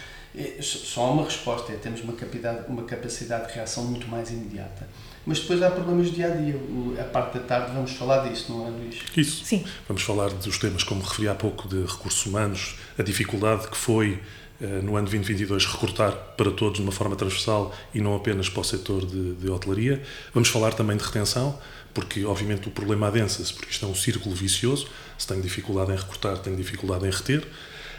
só 0.61 1.05
há 1.05 1.11
uma 1.11 1.23
resposta, 1.23 1.71
é 1.71 1.75
temos 1.75 2.01
uma 2.01 2.13
capacidade, 2.13 2.69
uma 2.69 2.83
capacidade 2.83 3.47
de 3.47 3.53
reação 3.53 3.85
muito 3.85 4.07
mais 4.07 4.29
imediata. 4.29 4.87
Mas 5.25 5.39
depois 5.39 5.61
há 5.61 5.69
problemas 5.69 6.09
do 6.09 6.15
dia 6.15 6.27
a 6.27 6.35
dia. 6.35 6.55
A 7.01 7.03
parte 7.03 7.37
da 7.37 7.43
tarde 7.43 7.73
vamos 7.73 7.91
falar 7.91 8.29
disso, 8.29 8.45
não 8.49 8.65
é, 8.65 8.69
Luís? 8.69 8.95
Isso. 9.15 9.43
Sim. 9.43 9.65
Vamos 9.87 10.01
falar 10.03 10.29
dos 10.29 10.57
temas, 10.57 10.83
como 10.83 11.01
referi 11.01 11.27
há 11.27 11.35
pouco, 11.35 11.67
de 11.67 11.81
recursos 11.81 12.25
humanos, 12.25 12.77
a 12.97 13.03
dificuldade 13.03 13.67
que 13.67 13.75
foi 13.75 14.21
eh, 14.59 14.81
no 14.81 14.95
ano 14.95 15.07
2022 15.07 15.65
recrutar 15.65 16.13
para 16.35 16.49
todos 16.49 16.77
de 16.77 16.81
uma 16.81 16.91
forma 16.91 17.15
transversal 17.15 17.75
e 17.93 18.01
não 18.01 18.15
apenas 18.15 18.49
para 18.49 18.61
o 18.61 18.63
setor 18.63 19.05
de, 19.05 19.35
de 19.35 19.49
hotelaria. 19.49 20.01
Vamos 20.33 20.49
falar 20.49 20.73
também 20.73 20.97
de 20.97 21.03
retenção, 21.03 21.59
porque 21.93 22.25
obviamente 22.25 22.67
o 22.67 22.71
problema 22.71 23.07
adensa-se, 23.07 23.53
porque 23.53 23.71
isto 23.71 23.85
é 23.85 23.89
um 23.89 23.95
círculo 23.95 24.33
vicioso. 24.33 24.87
Se 25.17 25.27
tem 25.27 25.41
dificuldade 25.41 25.91
em 25.91 25.95
recrutar, 25.95 26.37
tem 26.39 26.55
dificuldade 26.55 27.05
em 27.05 27.11
reter. 27.11 27.45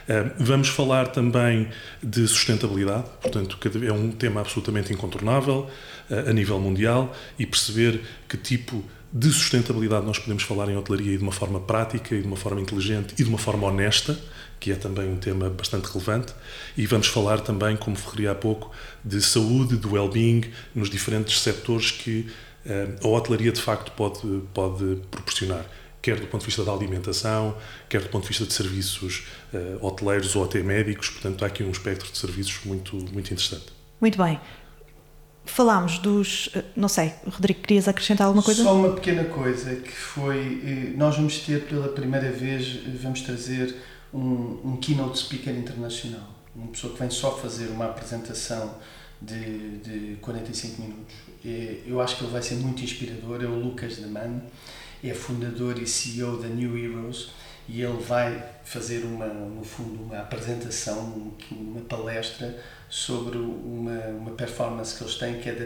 Eh, 0.08 0.30
vamos 0.38 0.68
falar 0.68 1.08
também 1.08 1.68
de 2.02 2.26
sustentabilidade, 2.26 3.04
portanto, 3.20 3.58
é 3.86 3.92
um 3.92 4.10
tema 4.10 4.40
absolutamente 4.40 4.90
incontornável 4.90 5.68
eh, 6.10 6.30
a 6.30 6.32
nível 6.32 6.58
mundial 6.58 7.14
e 7.38 7.44
perceber 7.44 8.00
que 8.26 8.38
tipo 8.38 8.82
de 9.12 9.30
sustentabilidade 9.30 10.06
nós 10.06 10.18
podemos 10.18 10.42
falar 10.42 10.68
em 10.70 10.76
hotelaria 10.76 11.14
e 11.14 11.18
de 11.18 11.22
uma 11.22 11.32
forma 11.32 11.60
prática 11.60 12.14
e 12.14 12.22
de 12.22 12.26
uma 12.26 12.36
forma 12.36 12.60
inteligente 12.60 13.14
e 13.18 13.22
de 13.22 13.28
uma 13.28 13.38
forma 13.38 13.66
honesta, 13.66 14.18
que 14.58 14.72
é 14.72 14.74
também 14.74 15.08
um 15.08 15.16
tema 15.16 15.50
bastante 15.50 15.86
relevante. 15.86 16.32
E 16.76 16.86
vamos 16.86 17.06
falar 17.06 17.40
também, 17.40 17.76
como 17.76 17.96
referi 17.96 18.28
há 18.28 18.34
pouco, 18.34 18.70
de 19.04 19.20
saúde, 19.20 19.76
de 19.76 19.86
well-being 19.86 20.50
nos 20.74 20.90
diferentes 20.90 21.40
setores 21.40 21.90
que 21.90 22.28
uh, 22.66 23.06
a 23.06 23.08
hotelaria 23.08 23.52
de 23.52 23.60
facto 23.60 23.92
pode, 23.92 24.42
pode 24.52 24.96
proporcionar. 25.10 25.64
Quer 26.00 26.18
do 26.18 26.26
ponto 26.26 26.40
de 26.40 26.46
vista 26.46 26.64
da 26.64 26.72
alimentação, 26.72 27.56
quer 27.88 28.02
do 28.02 28.08
ponto 28.08 28.22
de 28.22 28.28
vista 28.28 28.44
de 28.44 28.52
serviços 28.52 29.26
uh, 29.52 29.84
hoteleiros 29.84 30.34
ou 30.36 30.44
até 30.44 30.62
médicos. 30.62 31.10
Portanto, 31.10 31.44
há 31.44 31.48
aqui 31.48 31.62
um 31.62 31.70
espectro 31.70 32.10
de 32.10 32.16
serviços 32.16 32.64
muito, 32.64 32.96
muito 32.96 33.32
interessante. 33.32 33.66
Muito 34.00 34.16
bem. 34.16 34.38
Falámos 35.44 35.98
dos. 35.98 36.50
Eh, 36.54 36.62
não 36.76 36.88
sei, 36.88 37.12
Rodrigo, 37.26 37.60
querias 37.60 37.88
acrescentar 37.88 38.26
alguma 38.26 38.42
coisa? 38.42 38.62
Só 38.62 38.74
uma 38.74 38.92
pequena 38.92 39.24
coisa 39.24 39.76
que 39.76 39.90
foi. 39.90 40.60
Eh, 40.62 40.92
nós 40.96 41.16
vamos 41.16 41.38
ter 41.38 41.64
pela 41.64 41.88
primeira 41.88 42.30
vez, 42.30 42.80
vamos 43.02 43.22
trazer 43.22 43.74
um, 44.12 44.60
um 44.62 44.76
keynote 44.76 45.18
speaker 45.18 45.54
internacional. 45.54 46.34
Uma 46.54 46.68
pessoa 46.68 46.92
que 46.92 46.98
vem 47.00 47.10
só 47.10 47.34
fazer 47.36 47.68
uma 47.68 47.86
apresentação 47.86 48.74
de, 49.20 49.78
de 49.78 50.16
45 50.20 50.82
minutos. 50.82 51.14
Eu 51.86 52.00
acho 52.00 52.16
que 52.16 52.24
ele 52.24 52.32
vai 52.32 52.42
ser 52.42 52.56
muito 52.56 52.82
inspirador. 52.82 53.42
É 53.42 53.46
o 53.46 53.58
Lucas 53.58 53.96
Deman, 53.96 54.42
é 55.02 55.14
fundador 55.14 55.80
e 55.80 55.86
CEO 55.86 56.36
da 56.36 56.48
New 56.48 56.76
Heroes 56.76 57.30
e 57.68 57.82
ele 57.82 58.02
vai 58.02 58.42
fazer 58.64 59.04
uma, 59.04 59.26
no 59.26 59.62
fundo, 59.62 60.02
uma 60.02 60.18
apresentação, 60.18 61.32
uma 61.50 61.80
palestra 61.82 62.58
sobre 62.88 63.36
uma, 63.36 63.98
uma 64.08 64.30
performance 64.30 64.96
que 64.96 65.04
eles 65.04 65.16
têm 65.16 65.38
que 65.38 65.50
é 65.50 65.52
The, 65.52 65.64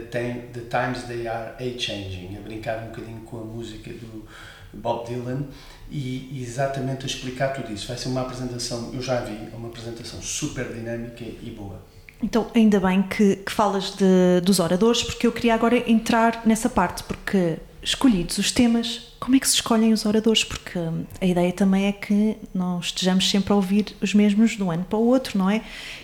the 0.53 0.61
Times 0.69 1.03
They 1.03 1.27
Are 1.27 1.53
A-Changing, 1.57 2.37
a 2.37 2.41
brincar 2.41 2.83
um 2.83 2.87
bocadinho 2.87 3.21
com 3.21 3.39
a 3.39 3.43
música 3.43 3.89
do 3.91 4.27
Bob 4.73 5.07
Dylan 5.07 5.45
e 5.89 6.41
exatamente 6.41 7.03
a 7.03 7.05
explicar 7.05 7.49
tudo 7.49 7.71
isso. 7.71 7.87
Vai 7.87 7.97
ser 7.97 8.09
uma 8.09 8.21
apresentação, 8.21 8.91
eu 8.93 9.01
já 9.01 9.21
vi, 9.21 9.37
é 9.53 9.55
uma 9.55 9.69
apresentação 9.69 10.21
super 10.21 10.67
dinâmica 10.73 11.23
e 11.23 11.55
boa. 11.57 11.81
Então, 12.21 12.49
ainda 12.55 12.79
bem 12.79 13.03
que, 13.03 13.37
que 13.37 13.51
falas 13.51 13.95
de, 13.95 14.41
dos 14.43 14.59
oradores, 14.59 15.03
porque 15.03 15.27
eu 15.27 15.31
queria 15.31 15.53
agora 15.53 15.89
entrar 15.89 16.41
nessa 16.45 16.69
parte, 16.69 17.03
porque 17.03 17.57
escolhidos 17.83 18.37
os 18.37 18.51
temas, 18.51 19.13
como 19.19 19.35
é 19.35 19.39
que 19.39 19.47
se 19.47 19.55
escolhem 19.55 19.93
os 19.93 20.05
oradores? 20.05 20.43
Porque 20.43 20.79
a 21.19 21.25
ideia 21.25 21.51
também 21.51 21.85
é 21.85 21.91
que 21.91 22.37
não 22.53 22.79
estejamos 22.79 23.29
sempre 23.29 23.53
a 23.53 23.55
ouvir 23.55 23.95
os 24.01 24.13
mesmos 24.13 24.51
de 24.51 24.63
um 24.63 24.71
ano 24.71 24.85
para 24.85 24.97
o 24.97 25.05
outro, 25.05 25.37
não 25.37 25.49
é? 25.49 25.61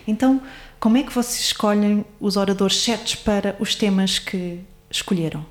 Então, 0.07 0.41
como 0.79 0.97
é 0.97 1.03
que 1.03 1.13
vocês 1.13 1.39
escolhem 1.39 2.05
os 2.19 2.37
oradores 2.37 2.81
certos 2.81 3.15
para 3.15 3.55
os 3.59 3.75
temas 3.75 4.19
que 4.19 4.59
escolheram? 4.89 5.45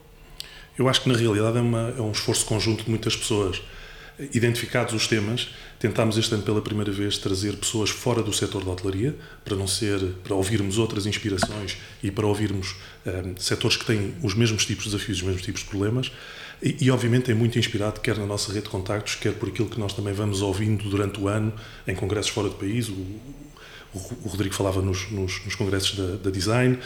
Eu 0.78 0.88
acho 0.88 1.02
que 1.02 1.08
na 1.08 1.18
realidade 1.18 1.58
é, 1.58 1.60
uma, 1.60 1.94
é 1.96 2.00
um 2.00 2.12
esforço 2.12 2.46
conjunto 2.46 2.84
de 2.84 2.90
muitas 2.90 3.16
pessoas 3.16 3.60
identificados 4.32 4.94
os 4.94 5.06
temas, 5.06 5.48
tentámos 5.78 6.18
este 6.18 6.34
ano 6.34 6.42
pela 6.42 6.60
primeira 6.60 6.90
vez 6.90 7.18
trazer 7.18 7.56
pessoas 7.56 7.90
fora 7.90 8.22
do 8.22 8.32
setor 8.32 8.64
da 8.64 8.72
hotelaria, 8.72 9.14
para 9.44 9.54
não 9.54 9.66
ser, 9.66 10.00
para 10.24 10.34
ouvirmos 10.34 10.76
outras 10.76 11.06
inspirações 11.06 11.76
e 12.02 12.10
para 12.10 12.26
ouvirmos 12.26 12.74
um, 13.06 13.10
ehm, 13.10 13.34
setores 13.38 13.76
que 13.76 13.84
têm 13.84 14.14
os 14.22 14.34
mesmos 14.34 14.66
tipos 14.66 14.84
de 14.84 14.90
desafios, 14.90 15.18
os 15.18 15.24
mesmos 15.24 15.42
tipos 15.42 15.62
de 15.62 15.68
problemas. 15.68 16.10
E, 16.60 16.76
e, 16.80 16.90
obviamente 16.90 17.30
é 17.30 17.34
muito 17.34 17.56
inspirado, 17.58 18.00
quer 18.00 18.18
na 18.18 18.26
nossa 18.26 18.52
rede 18.52 18.64
de 18.64 18.70
contactos, 18.70 19.14
quer 19.14 19.32
por 19.34 19.48
aquilo 19.48 19.68
que 19.68 19.78
nós 19.78 19.92
também 19.92 20.12
vamos 20.12 20.42
ouvindo 20.42 20.88
durante 20.90 21.20
o 21.20 21.28
ano 21.28 21.52
em 21.86 21.94
congressos 21.94 22.32
fora 22.32 22.48
do 22.48 22.56
país. 22.56 22.88
O, 22.88 23.06
o 23.94 24.28
Rodrigo 24.28 24.54
falava 24.54 24.82
nos, 24.82 25.10
nos, 25.10 25.44
nos 25.44 25.54
congressos 25.54 25.96
da, 25.96 26.16
da, 26.16 26.30
design. 26.30 26.78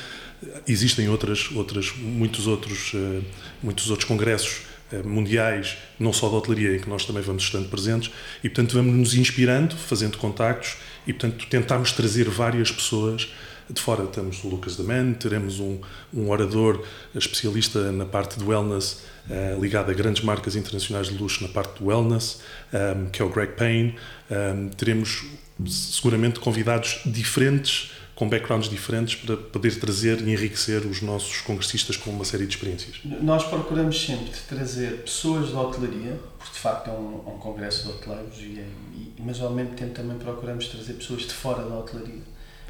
Existem 0.68 1.08
outras, 1.08 1.50
outras, 1.52 1.92
muitos 1.96 2.46
outros, 2.46 2.92
uh, 2.94 3.24
muitos 3.62 3.90
outros 3.90 4.06
congressos 4.06 4.60
eh, 4.60 4.71
mundiais, 5.04 5.78
não 5.98 6.12
só 6.12 6.28
da 6.28 6.36
hotelaria, 6.36 6.76
em 6.76 6.78
que 6.78 6.88
nós 6.88 7.04
também 7.04 7.22
vamos 7.22 7.42
estando 7.42 7.68
presentes, 7.68 8.10
e 8.42 8.48
portanto 8.48 8.74
vamos 8.74 8.94
nos 8.94 9.14
inspirando, 9.14 9.76
fazendo 9.76 10.18
contactos, 10.18 10.76
e 11.06 11.12
portanto 11.12 11.46
tentamos 11.48 11.92
trazer 11.92 12.28
várias 12.28 12.70
pessoas 12.70 13.28
de 13.68 13.80
fora. 13.80 14.06
Temos 14.06 14.42
o 14.44 14.48
Lucas 14.48 14.76
Man, 14.78 15.14
teremos 15.14 15.60
um, 15.60 15.78
um 16.12 16.30
orador 16.30 16.84
especialista 17.14 17.90
na 17.92 18.04
parte 18.04 18.38
do 18.38 18.48
wellness, 18.48 19.02
uh, 19.28 19.60
ligado 19.60 19.90
a 19.90 19.94
grandes 19.94 20.22
marcas 20.22 20.56
internacionais 20.56 21.08
de 21.08 21.16
luxo 21.16 21.42
na 21.42 21.48
parte 21.48 21.78
do 21.78 21.86
wellness, 21.86 22.40
um, 22.72 22.76
ehm, 22.76 23.06
que 23.10 23.22
é 23.22 23.24
o 23.24 23.28
Greg 23.28 23.52
Payne. 23.52 23.94
Um, 24.30 24.68
teremos 24.68 25.24
seguramente 25.66 26.40
convidados 26.40 27.00
diferentes 27.04 27.92
com 28.22 28.28
backgrounds 28.28 28.68
diferentes 28.68 29.16
para 29.16 29.36
poder 29.36 29.80
trazer 29.80 30.20
e 30.20 30.32
enriquecer 30.32 30.86
os 30.86 31.02
nossos 31.02 31.40
congressistas 31.40 31.96
com 31.96 32.10
uma 32.10 32.24
série 32.24 32.46
de 32.46 32.54
experiências. 32.54 33.00
Nós 33.04 33.42
procuramos 33.42 34.00
sempre 34.00 34.30
trazer 34.48 35.02
pessoas 35.02 35.50
da 35.50 35.60
hotelaria, 35.60 36.20
porque 36.38 36.52
de 36.54 36.60
facto 36.60 36.88
é 36.88 36.92
um, 36.92 37.16
um 37.16 37.38
congresso 37.38 37.88
de 37.88 37.88
hoteleiros, 37.94 38.38
e, 38.38 38.60
e, 38.94 39.12
mas 39.18 39.40
ao 39.40 39.50
mesmo 39.50 39.74
tempo 39.74 39.92
também 39.92 40.16
procuramos 40.18 40.68
trazer 40.68 40.92
pessoas 40.92 41.22
de 41.22 41.32
fora 41.32 41.68
da 41.68 41.76
hotelaria, 41.76 42.22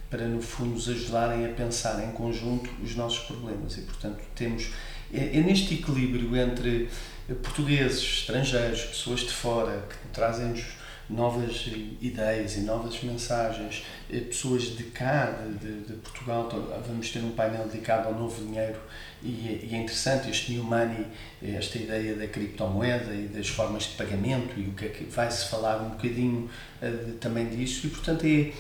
para 0.09 0.27
no 0.27 0.41
fundo 0.41 0.71
nos 0.71 0.89
ajudarem 0.89 1.45
a 1.45 1.51
pensar 1.51 2.03
em 2.03 2.13
conjunto 2.13 2.71
os 2.83 2.97
nossos 2.97 3.19
problemas. 3.19 3.77
E 3.77 3.83
portanto 3.83 4.23
temos, 4.35 4.71
é, 5.13 5.37
é 5.37 5.41
neste 5.43 5.75
equilíbrio 5.75 6.35
entre 6.35 6.89
portugueses, 7.43 8.03
estrangeiros, 8.03 8.85
pessoas 8.85 9.21
de 9.21 9.31
fora, 9.31 9.87
que 9.87 10.15
trazem-nos 10.15 10.65
novas 11.13 11.69
ideias 12.01 12.57
e 12.57 12.61
novas 12.61 13.01
mensagens. 13.03 13.85
Eh, 14.11 14.21
pessoas 14.21 14.77
de 14.77 14.85
cá, 14.85 15.45
de, 15.61 15.81
de, 15.83 15.93
Portugal, 15.95 16.49
vamos 16.87 17.11
ter 17.11 17.21
um 17.21 17.31
painel 17.33 17.67
dedicado 17.67 18.09
ao 18.09 18.15
novo 18.15 18.45
dinheiro 18.45 18.79
e, 19.23 19.29
e, 19.29 19.71
é 19.73 19.77
interessante 19.77 20.31
este 20.31 20.53
new 20.53 20.65
money, 20.65 21.07
esta 21.43 21.79
ideia 21.79 22.17
da 22.17 22.27
criptomoeda 22.27 23.15
e 23.15 23.29
das 23.29 23.49
formas 23.49 23.85
de 23.85 23.91
pagamento 23.91 24.59
e 24.59 24.65
o 24.65 24.73
que 24.73 24.87
é 24.87 24.89
que 24.89 25.05
vai-se 25.05 25.49
falar 25.49 25.81
um 25.83 25.91
bocadinho 25.91 26.51
uh, 26.83 27.13
também 27.21 27.49
disso 27.49 27.87
e 27.87 27.91
portanto 27.91 28.25
é 28.25 28.53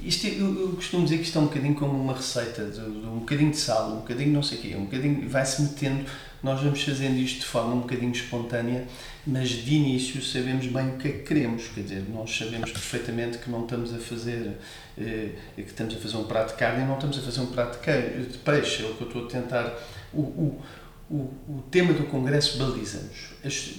isto, 0.00 0.26
eu, 0.26 0.60
eu, 0.60 0.68
costumo 0.70 1.04
dizer 1.04 1.18
que 1.18 1.24
isto 1.24 1.38
é 1.38 1.40
um 1.40 1.46
bocadinho 1.46 1.74
como 1.74 1.92
uma 1.92 2.14
receita, 2.14 2.64
de, 2.64 2.80
de 2.80 3.06
um 3.06 3.20
bocadinho 3.20 3.50
de 3.50 3.58
sal, 3.58 3.92
um 3.92 3.96
bocadinho 3.96 4.32
não 4.32 4.42
sei 4.42 4.58
o 4.58 4.60
quê, 4.60 4.74
um 4.74 4.84
bocadinho 4.84 5.28
vai-se 5.28 5.62
metendo, 5.62 6.06
nós 6.42 6.60
vamos 6.60 6.82
fazendo 6.82 7.16
isto 7.18 7.40
de 7.40 7.46
forma 7.46 7.74
um 7.74 7.80
bocadinho 7.80 8.12
espontânea 8.12 8.86
mas 9.26 9.50
de 9.50 9.74
início 9.74 10.20
sabemos 10.20 10.66
bem 10.66 10.88
o 10.88 10.98
que 10.98 11.08
é 11.08 11.12
que 11.12 11.18
queremos, 11.20 11.68
quer 11.68 11.82
dizer, 11.82 12.04
nós 12.12 12.36
sabemos 12.36 12.72
perfeitamente 12.72 13.38
que 13.38 13.48
não 13.48 13.62
estamos 13.62 13.94
a 13.94 13.98
fazer 13.98 14.58
eh, 14.98 15.30
que 15.54 15.62
estamos 15.62 15.94
a 15.94 15.98
fazer 15.98 16.16
um 16.16 16.24
prato 16.24 16.52
de 16.52 16.58
carne 16.58 16.82
e 16.82 16.86
não 16.86 16.94
estamos 16.94 17.18
a 17.18 17.22
fazer 17.22 17.40
um 17.40 17.46
prato 17.46 17.78
de 17.78 18.38
peixe, 18.38 18.82
é 18.82 18.86
o 18.86 18.94
que 18.94 19.02
eu 19.02 19.06
estou 19.06 19.26
a 19.26 19.28
tentar. 19.28 19.72
O, 20.12 20.20
o, 20.20 20.62
o, 21.08 21.16
o 21.48 21.64
tema 21.70 21.92
do 21.92 22.04
congresso 22.04 22.58
baliza-nos. 22.58 23.34
As, 23.44 23.74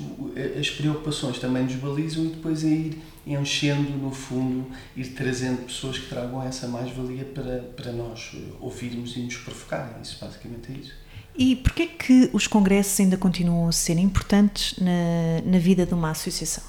as 0.58 0.70
preocupações 0.70 1.40
também 1.40 1.64
nos 1.64 1.76
balizam 1.76 2.24
e 2.26 2.28
depois 2.30 2.64
é 2.64 2.68
ir 2.68 3.02
enchendo 3.28 3.90
no 3.98 4.12
fundo, 4.12 4.72
ir 4.96 5.08
trazendo 5.08 5.66
pessoas 5.66 5.98
que 5.98 6.08
tragam 6.08 6.42
essa 6.42 6.68
mais-valia 6.68 7.26
para, 7.26 7.60
para 7.76 7.92
nós 7.92 8.32
ouvirmos 8.62 9.18
e 9.18 9.20
nos 9.20 9.36
provocarem, 9.38 10.02
isso 10.02 10.18
basicamente 10.22 10.72
é 10.72 10.76
isso 10.76 11.03
e 11.38 11.56
porquê 11.56 11.88
que 11.88 12.30
os 12.32 12.48
congressos 12.48 13.00
ainda 13.00 13.18
continuam 13.18 13.68
a 13.68 13.72
ser 13.72 13.98
importantes 13.98 14.76
na, 14.80 15.42
na 15.46 15.58
vida 15.58 15.86
de 15.86 15.94
uma 15.94 16.12
associação? 16.12 16.64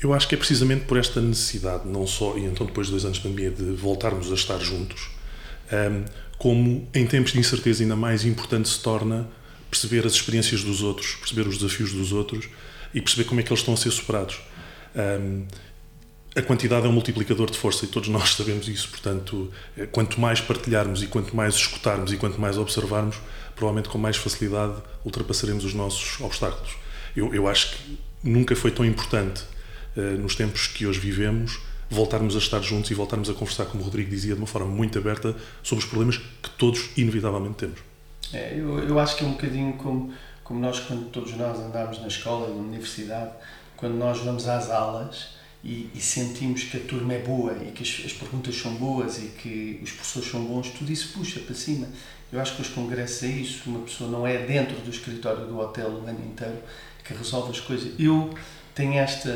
Eu 0.00 0.14
acho 0.14 0.28
que 0.28 0.34
é 0.34 0.38
precisamente 0.38 0.84
por 0.84 0.96
esta 0.96 1.20
necessidade, 1.20 1.88
não 1.88 2.06
só, 2.06 2.36
e 2.36 2.44
então 2.44 2.66
depois 2.66 2.86
de 2.86 2.92
dois 2.92 3.04
anos 3.04 3.16
de 3.18 3.22
pandemia, 3.22 3.50
de 3.50 3.72
voltarmos 3.72 4.30
a 4.30 4.34
estar 4.34 4.58
juntos, 4.58 5.10
um, 5.72 6.04
como 6.38 6.88
em 6.94 7.06
tempos 7.06 7.32
de 7.32 7.38
incerteza 7.40 7.82
ainda 7.82 7.96
mais 7.96 8.24
importante 8.24 8.68
se 8.68 8.80
torna 8.80 9.28
perceber 9.70 10.06
as 10.06 10.12
experiências 10.12 10.62
dos 10.62 10.82
outros, 10.82 11.14
perceber 11.16 11.46
os 11.48 11.58
desafios 11.58 11.92
dos 11.92 12.12
outros 12.12 12.48
e 12.94 13.00
perceber 13.00 13.28
como 13.28 13.40
é 13.40 13.42
que 13.42 13.50
eles 13.50 13.60
estão 13.60 13.74
a 13.74 13.76
ser 13.76 13.90
superados. 13.90 14.40
Um, 14.94 15.46
a 16.38 16.42
quantidade 16.42 16.86
é 16.86 16.88
um 16.88 16.92
multiplicador 16.92 17.50
de 17.50 17.58
força 17.58 17.84
e 17.84 17.88
todos 17.88 18.08
nós 18.08 18.34
sabemos 18.34 18.68
isso. 18.68 18.88
Portanto, 18.88 19.52
eh, 19.76 19.86
quanto 19.86 20.20
mais 20.20 20.40
partilharmos 20.40 21.02
e 21.02 21.08
quanto 21.08 21.34
mais 21.34 21.56
escutarmos 21.56 22.12
e 22.12 22.16
quanto 22.16 22.40
mais 22.40 22.56
observarmos, 22.56 23.16
provavelmente 23.56 23.88
com 23.88 23.98
mais 23.98 24.16
facilidade 24.16 24.74
ultrapassaremos 25.04 25.64
os 25.64 25.74
nossos 25.74 26.20
obstáculos. 26.20 26.76
Eu, 27.16 27.34
eu 27.34 27.48
acho 27.48 27.72
que 27.74 27.98
nunca 28.22 28.54
foi 28.54 28.70
tão 28.70 28.84
importante, 28.84 29.42
uh, 29.96 30.00
nos 30.18 30.36
tempos 30.36 30.68
que 30.68 30.86
hoje 30.86 31.00
vivemos, 31.00 31.58
voltarmos 31.90 32.36
a 32.36 32.38
estar 32.38 32.60
juntos 32.62 32.90
e 32.92 32.94
voltarmos 32.94 33.28
a 33.28 33.34
conversar, 33.34 33.64
como 33.64 33.82
o 33.82 33.84
Rodrigo 33.84 34.08
dizia, 34.08 34.34
de 34.34 34.40
uma 34.40 34.46
forma 34.46 34.68
muito 34.68 34.96
aberta 34.96 35.34
sobre 35.60 35.82
os 35.82 35.90
problemas 35.90 36.18
que 36.18 36.50
todos, 36.56 36.90
inevitavelmente, 36.96 37.56
temos. 37.56 37.80
É, 38.32 38.54
eu, 38.54 38.78
eu 38.80 38.98
acho 39.00 39.16
que 39.16 39.24
é 39.24 39.26
um 39.26 39.32
bocadinho 39.32 39.72
como, 39.72 40.12
como 40.44 40.60
nós, 40.60 40.78
quando 40.78 41.10
todos 41.10 41.34
nós 41.36 41.58
andamos 41.58 42.00
na 42.00 42.06
escola, 42.06 42.48
na 42.48 42.54
universidade, 42.54 43.32
quando 43.76 43.94
nós 43.94 44.18
vamos 44.18 44.46
às 44.46 44.70
aulas 44.70 45.38
e, 45.64 45.90
e, 45.94 46.00
sentimos 46.00 46.62
que 46.62 46.76
a 46.76 46.80
turma 46.80 47.14
é 47.14 47.18
boa 47.18 47.56
e 47.66 47.72
que 47.72 47.82
as, 47.82 48.06
as, 48.06 48.12
perguntas 48.12 48.54
são 48.56 48.74
boas 48.74 49.18
e 49.18 49.26
que 49.26 49.80
os 49.82 49.90
professores 49.90 50.30
são 50.30 50.44
bons, 50.44 50.70
tudo 50.70 50.92
isso 50.92 51.12
puxa 51.12 51.40
para 51.40 51.54
cima. 51.54 51.88
Eu 52.32 52.40
acho 52.40 52.54
que 52.54 52.62
os 52.62 52.68
congressos 52.68 53.22
é 53.24 53.28
isso, 53.28 53.68
uma 53.68 53.80
pessoa 53.80 54.10
não 54.10 54.26
é 54.26 54.38
dentro 54.38 54.76
do 54.76 54.90
escritório 54.90 55.46
do 55.46 55.58
hotel 55.58 55.88
o 55.88 56.06
ano 56.06 56.24
inteiro 56.24 56.58
que 57.04 57.12
resolve 57.12 57.50
as 57.50 57.60
coisas. 57.60 57.92
Eu 57.98 58.32
tenho 58.74 58.94
esta 58.94 59.30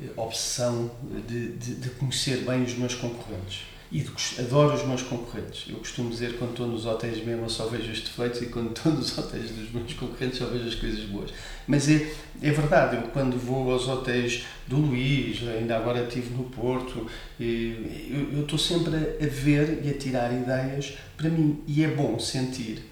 eh, 0.00 0.08
obsessão 0.16 0.90
de, 1.26 1.52
de, 1.52 1.74
de 1.76 1.90
conhecer 1.90 2.44
bem 2.44 2.62
os 2.62 2.74
meus 2.74 2.94
concorrentes 2.94 3.71
e 3.92 4.02
adoro 4.38 4.74
os 4.74 4.86
meus 4.86 5.02
concorrentes. 5.02 5.66
Eu 5.68 5.76
costumo 5.76 6.08
dizer 6.08 6.38
quando 6.38 6.52
estou 6.52 6.66
nos 6.66 6.86
hotéis 6.86 7.22
mesmo 7.22 7.44
eu 7.44 7.50
só 7.50 7.66
vejo 7.66 7.92
os 7.92 8.00
defeitos 8.00 8.40
e 8.40 8.46
quando 8.46 8.72
estou 8.74 8.90
nos 8.90 9.18
hotéis 9.18 9.50
dos 9.50 9.70
meus 9.70 9.92
concorrentes 9.92 10.38
só 10.38 10.46
vejo 10.46 10.66
as 10.66 10.74
coisas 10.74 11.04
boas. 11.04 11.30
Mas 11.66 11.90
é, 11.90 12.10
é 12.40 12.50
verdade, 12.50 12.96
eu 12.96 13.02
quando 13.10 13.36
vou 13.36 13.70
aos 13.70 13.86
hotéis 13.86 14.46
do 14.66 14.78
Luís, 14.78 15.46
ainda 15.46 15.76
agora 15.76 16.04
estive 16.04 16.30
no 16.30 16.44
Porto, 16.44 17.06
eu, 17.38 18.32
eu 18.32 18.42
estou 18.42 18.58
sempre 18.58 18.96
a 18.96 19.26
ver 19.26 19.82
e 19.84 19.90
a 19.90 19.94
tirar 19.98 20.32
ideias 20.32 20.94
para 21.14 21.28
mim 21.28 21.62
e 21.66 21.84
é 21.84 21.88
bom 21.88 22.18
sentir 22.18 22.82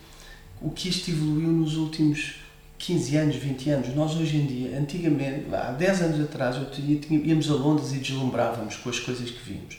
o 0.61 0.71
que 0.71 0.91
isto 0.91 1.11
evoluiu 1.11 1.49
nos 1.49 1.77
últimos 1.77 2.35
15 2.79 3.17
anos, 3.17 3.37
20 3.37 3.71
anos. 3.71 3.95
Nós 3.95 4.15
hoje 4.17 4.37
em 4.37 4.47
dia, 4.47 4.79
antigamente, 4.79 5.47
há 5.55 5.71
10 5.71 6.03
anos 6.03 6.21
atrás, 6.21 6.57
eu 6.57 6.71
tinha, 6.71 7.01
íamos 7.25 7.51
a 7.51 7.55
Londres 7.55 7.93
e 7.95 7.97
deslumbrávamos 7.97 8.77
com 8.77 8.91
as 8.91 8.99
coisas 8.99 9.31
que 9.31 9.43
vimos. 9.43 9.79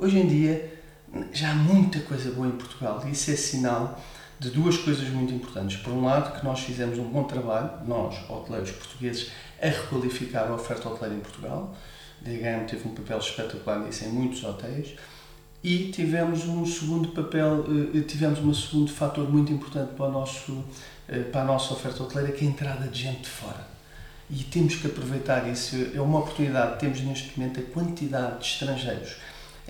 Hoje 0.00 0.16
em 0.16 0.28
dia, 0.28 0.78
já 1.32 1.50
há 1.50 1.54
muita 1.56 1.98
coisa 1.98 2.30
boa 2.30 2.46
em 2.46 2.52
Portugal 2.52 3.02
e 3.04 3.10
isso 3.10 3.32
é 3.32 3.34
sinal 3.34 4.00
de 4.38 4.48
duas 4.48 4.76
coisas 4.76 5.08
muito 5.08 5.34
importantes. 5.34 5.76
Por 5.78 5.92
um 5.92 6.04
lado, 6.04 6.38
que 6.38 6.44
nós 6.46 6.60
fizemos 6.60 7.00
um 7.00 7.08
bom 7.10 7.24
trabalho, 7.24 7.84
nós, 7.84 8.14
hoteleiros 8.30 8.70
portugueses, 8.70 9.32
a 9.60 9.66
requalificar 9.66 10.48
a 10.48 10.54
oferta 10.54 10.88
hoteleira 10.88 11.16
em 11.16 11.20
Portugal. 11.20 11.74
A 12.20 12.28
DHM 12.28 12.66
teve 12.68 12.88
um 12.88 12.94
papel 12.94 13.18
espetacular 13.18 13.80
nisso 13.80 14.04
em 14.04 14.08
muitos 14.10 14.44
hotéis. 14.44 14.94
E 15.64 15.90
tivemos 15.90 16.44
um 16.44 16.64
segundo 16.64 17.08
papel, 17.08 17.64
eh, 17.92 18.00
tivemos 18.02 18.38
um 18.38 18.54
segundo 18.54 18.92
fator 18.92 19.28
muito 19.28 19.52
importante 19.52 19.94
para, 19.96 20.06
o 20.06 20.12
nosso, 20.12 20.64
eh, 21.08 21.22
para 21.22 21.40
a 21.40 21.44
nossa 21.44 21.74
oferta 21.74 22.04
hoteleira, 22.04 22.30
que 22.30 22.44
é 22.44 22.46
a 22.46 22.50
entrada 22.52 22.86
de 22.86 23.02
gente 23.02 23.22
de 23.22 23.30
fora. 23.30 23.66
E 24.30 24.44
temos 24.44 24.76
que 24.76 24.86
aproveitar 24.86 25.48
isso. 25.48 25.74
É 25.92 26.00
uma 26.00 26.20
oportunidade. 26.20 26.78
Temos 26.78 27.00
neste 27.00 27.36
momento 27.36 27.58
a 27.58 27.64
quantidade 27.64 28.38
de 28.38 28.46
estrangeiros 28.46 29.16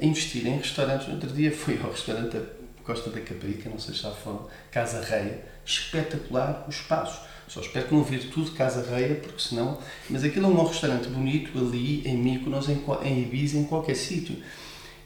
a 0.00 0.04
investir 0.04 0.46
em 0.46 0.56
restaurantes. 0.56 1.08
Outro 1.08 1.30
dia 1.30 1.52
fui 1.52 1.78
ao 1.82 1.90
restaurante 1.90 2.38
Costa 2.84 3.10
da 3.10 3.20
Caparica, 3.20 3.68
não 3.68 3.78
sei 3.78 3.94
se 3.94 4.02
já 4.02 4.10
foram, 4.10 4.48
Casa 4.70 5.04
Reia, 5.04 5.44
espetacular 5.64 6.64
o 6.66 6.70
espaço. 6.70 7.20
Só 7.46 7.60
espero 7.60 7.88
que 7.88 7.94
não 7.94 8.02
vir 8.02 8.30
tudo 8.30 8.50
Casa 8.52 8.86
Reia, 8.90 9.16
porque 9.16 9.40
senão. 9.40 9.78
Mas 10.08 10.24
aquilo 10.24 10.46
é 10.46 10.48
um 10.48 10.64
restaurante 10.64 11.08
bonito 11.08 11.58
ali 11.58 12.06
em 12.06 12.16
Mykonos, 12.16 12.68
em, 12.68 12.82
em 13.04 13.22
Ibiza, 13.22 13.58
em 13.58 13.64
qualquer 13.64 13.94
sítio. 13.94 14.36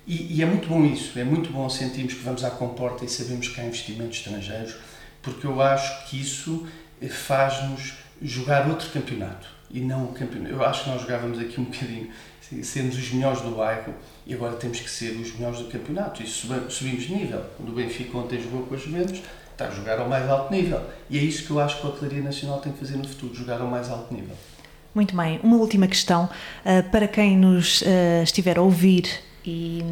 E, 0.07 0.37
e, 0.37 0.43
é 0.43 0.47
muito 0.47 0.69
bom 0.69 0.85
isso, 0.85 1.17
é 1.17 1.23
muito 1.23 1.53
bom 1.53 1.69
sentirmos 1.69 2.15
que 2.15 2.23
vamos 2.23 2.43
à 2.43 2.51
comporta 2.51 3.05
e 3.05 3.09
sabemos 3.09 3.49
que 3.49 3.61
há 3.61 3.65
investimentos 3.65 4.19
estrangeiros, 4.19 4.75
porque 5.23 5.47
eu 5.47 5.63
acho 5.63 6.09
que 6.09 6.21
isso 6.21 6.67
faz-nos 7.09 7.95
jogar 8.21 8.69
outro 8.69 8.91
campeonato 8.91 9.47
e 9.73 9.81
não 9.81 10.05
o 10.05 10.13
campeonato. 10.13 10.55
Eu 10.55 10.65
acho 10.65 10.85
que 10.85 10.91
nós 10.91 11.01
jogávamos 11.01 11.39
aqui 11.39 11.61
um 11.61 11.65
bocadinho, 11.65 12.11
sendo 12.63 12.91
os 12.91 13.13
melhores 13.13 13.41
do 13.41 13.53
bairro, 13.53 13.95
e 14.27 14.35
agora 14.35 14.57
temos 14.57 14.81
que 14.81 14.91
ser 14.91 15.13
os 15.13 15.35
melhores 15.35 15.61
do 15.61 15.65
campeonato. 15.67 16.23
E 16.23 16.27
subimos 16.27 17.09
nível. 17.09 17.43
Quando 17.57 17.71
o 17.71 17.73
Benfica 17.73 18.19
ontem 18.19 18.41
jogou 18.41 18.67
com 18.67 18.75
as 18.75 18.83
Juventus, 18.83 19.23
está 19.51 19.69
a 19.69 19.71
jogar 19.71 19.99
ao 19.99 20.09
mais 20.09 20.29
alto 20.29 20.53
nível. 20.53 20.81
E 21.09 21.19
é 21.19 21.23
isso 21.23 21.45
que 21.45 21.51
eu 21.51 21.61
acho 21.61 21.81
que 21.81 21.87
a 21.87 21.91
Hotelaria 21.91 22.23
Nacional 22.23 22.61
tem 22.61 22.73
que 22.73 22.79
fazer 22.79 22.97
no 22.97 23.09
futuro, 23.09 23.35
jogar 23.35 23.61
ao 23.61 23.67
mais 23.67 23.89
alto 23.89 24.13
nível. 24.13 24.37
Muito 24.95 25.17
bem. 25.17 25.41
Uma 25.43 25.57
última 25.57 25.87
questão 25.87 26.25
uh, 26.25 26.91
para 26.91 27.09
quem 27.09 27.37
nos 27.37 27.81
uh, 27.81 28.23
estiver 28.23 28.59
a 28.59 28.63
ouvir 28.63 29.09
e 29.45 29.83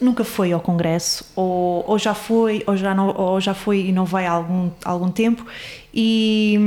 nunca 0.00 0.22
foi 0.22 0.52
ao 0.52 0.60
congresso 0.60 1.26
ou, 1.34 1.84
ou 1.86 1.98
já 1.98 2.14
foi 2.14 2.62
ou 2.66 2.76
já 2.76 2.94
não 2.94 3.14
ou 3.16 3.40
já 3.40 3.52
foi 3.52 3.86
e 3.86 3.92
não 3.92 4.04
vai 4.04 4.26
há 4.26 4.30
algum 4.30 4.70
algum 4.84 5.10
tempo. 5.10 5.44
E, 5.92 6.58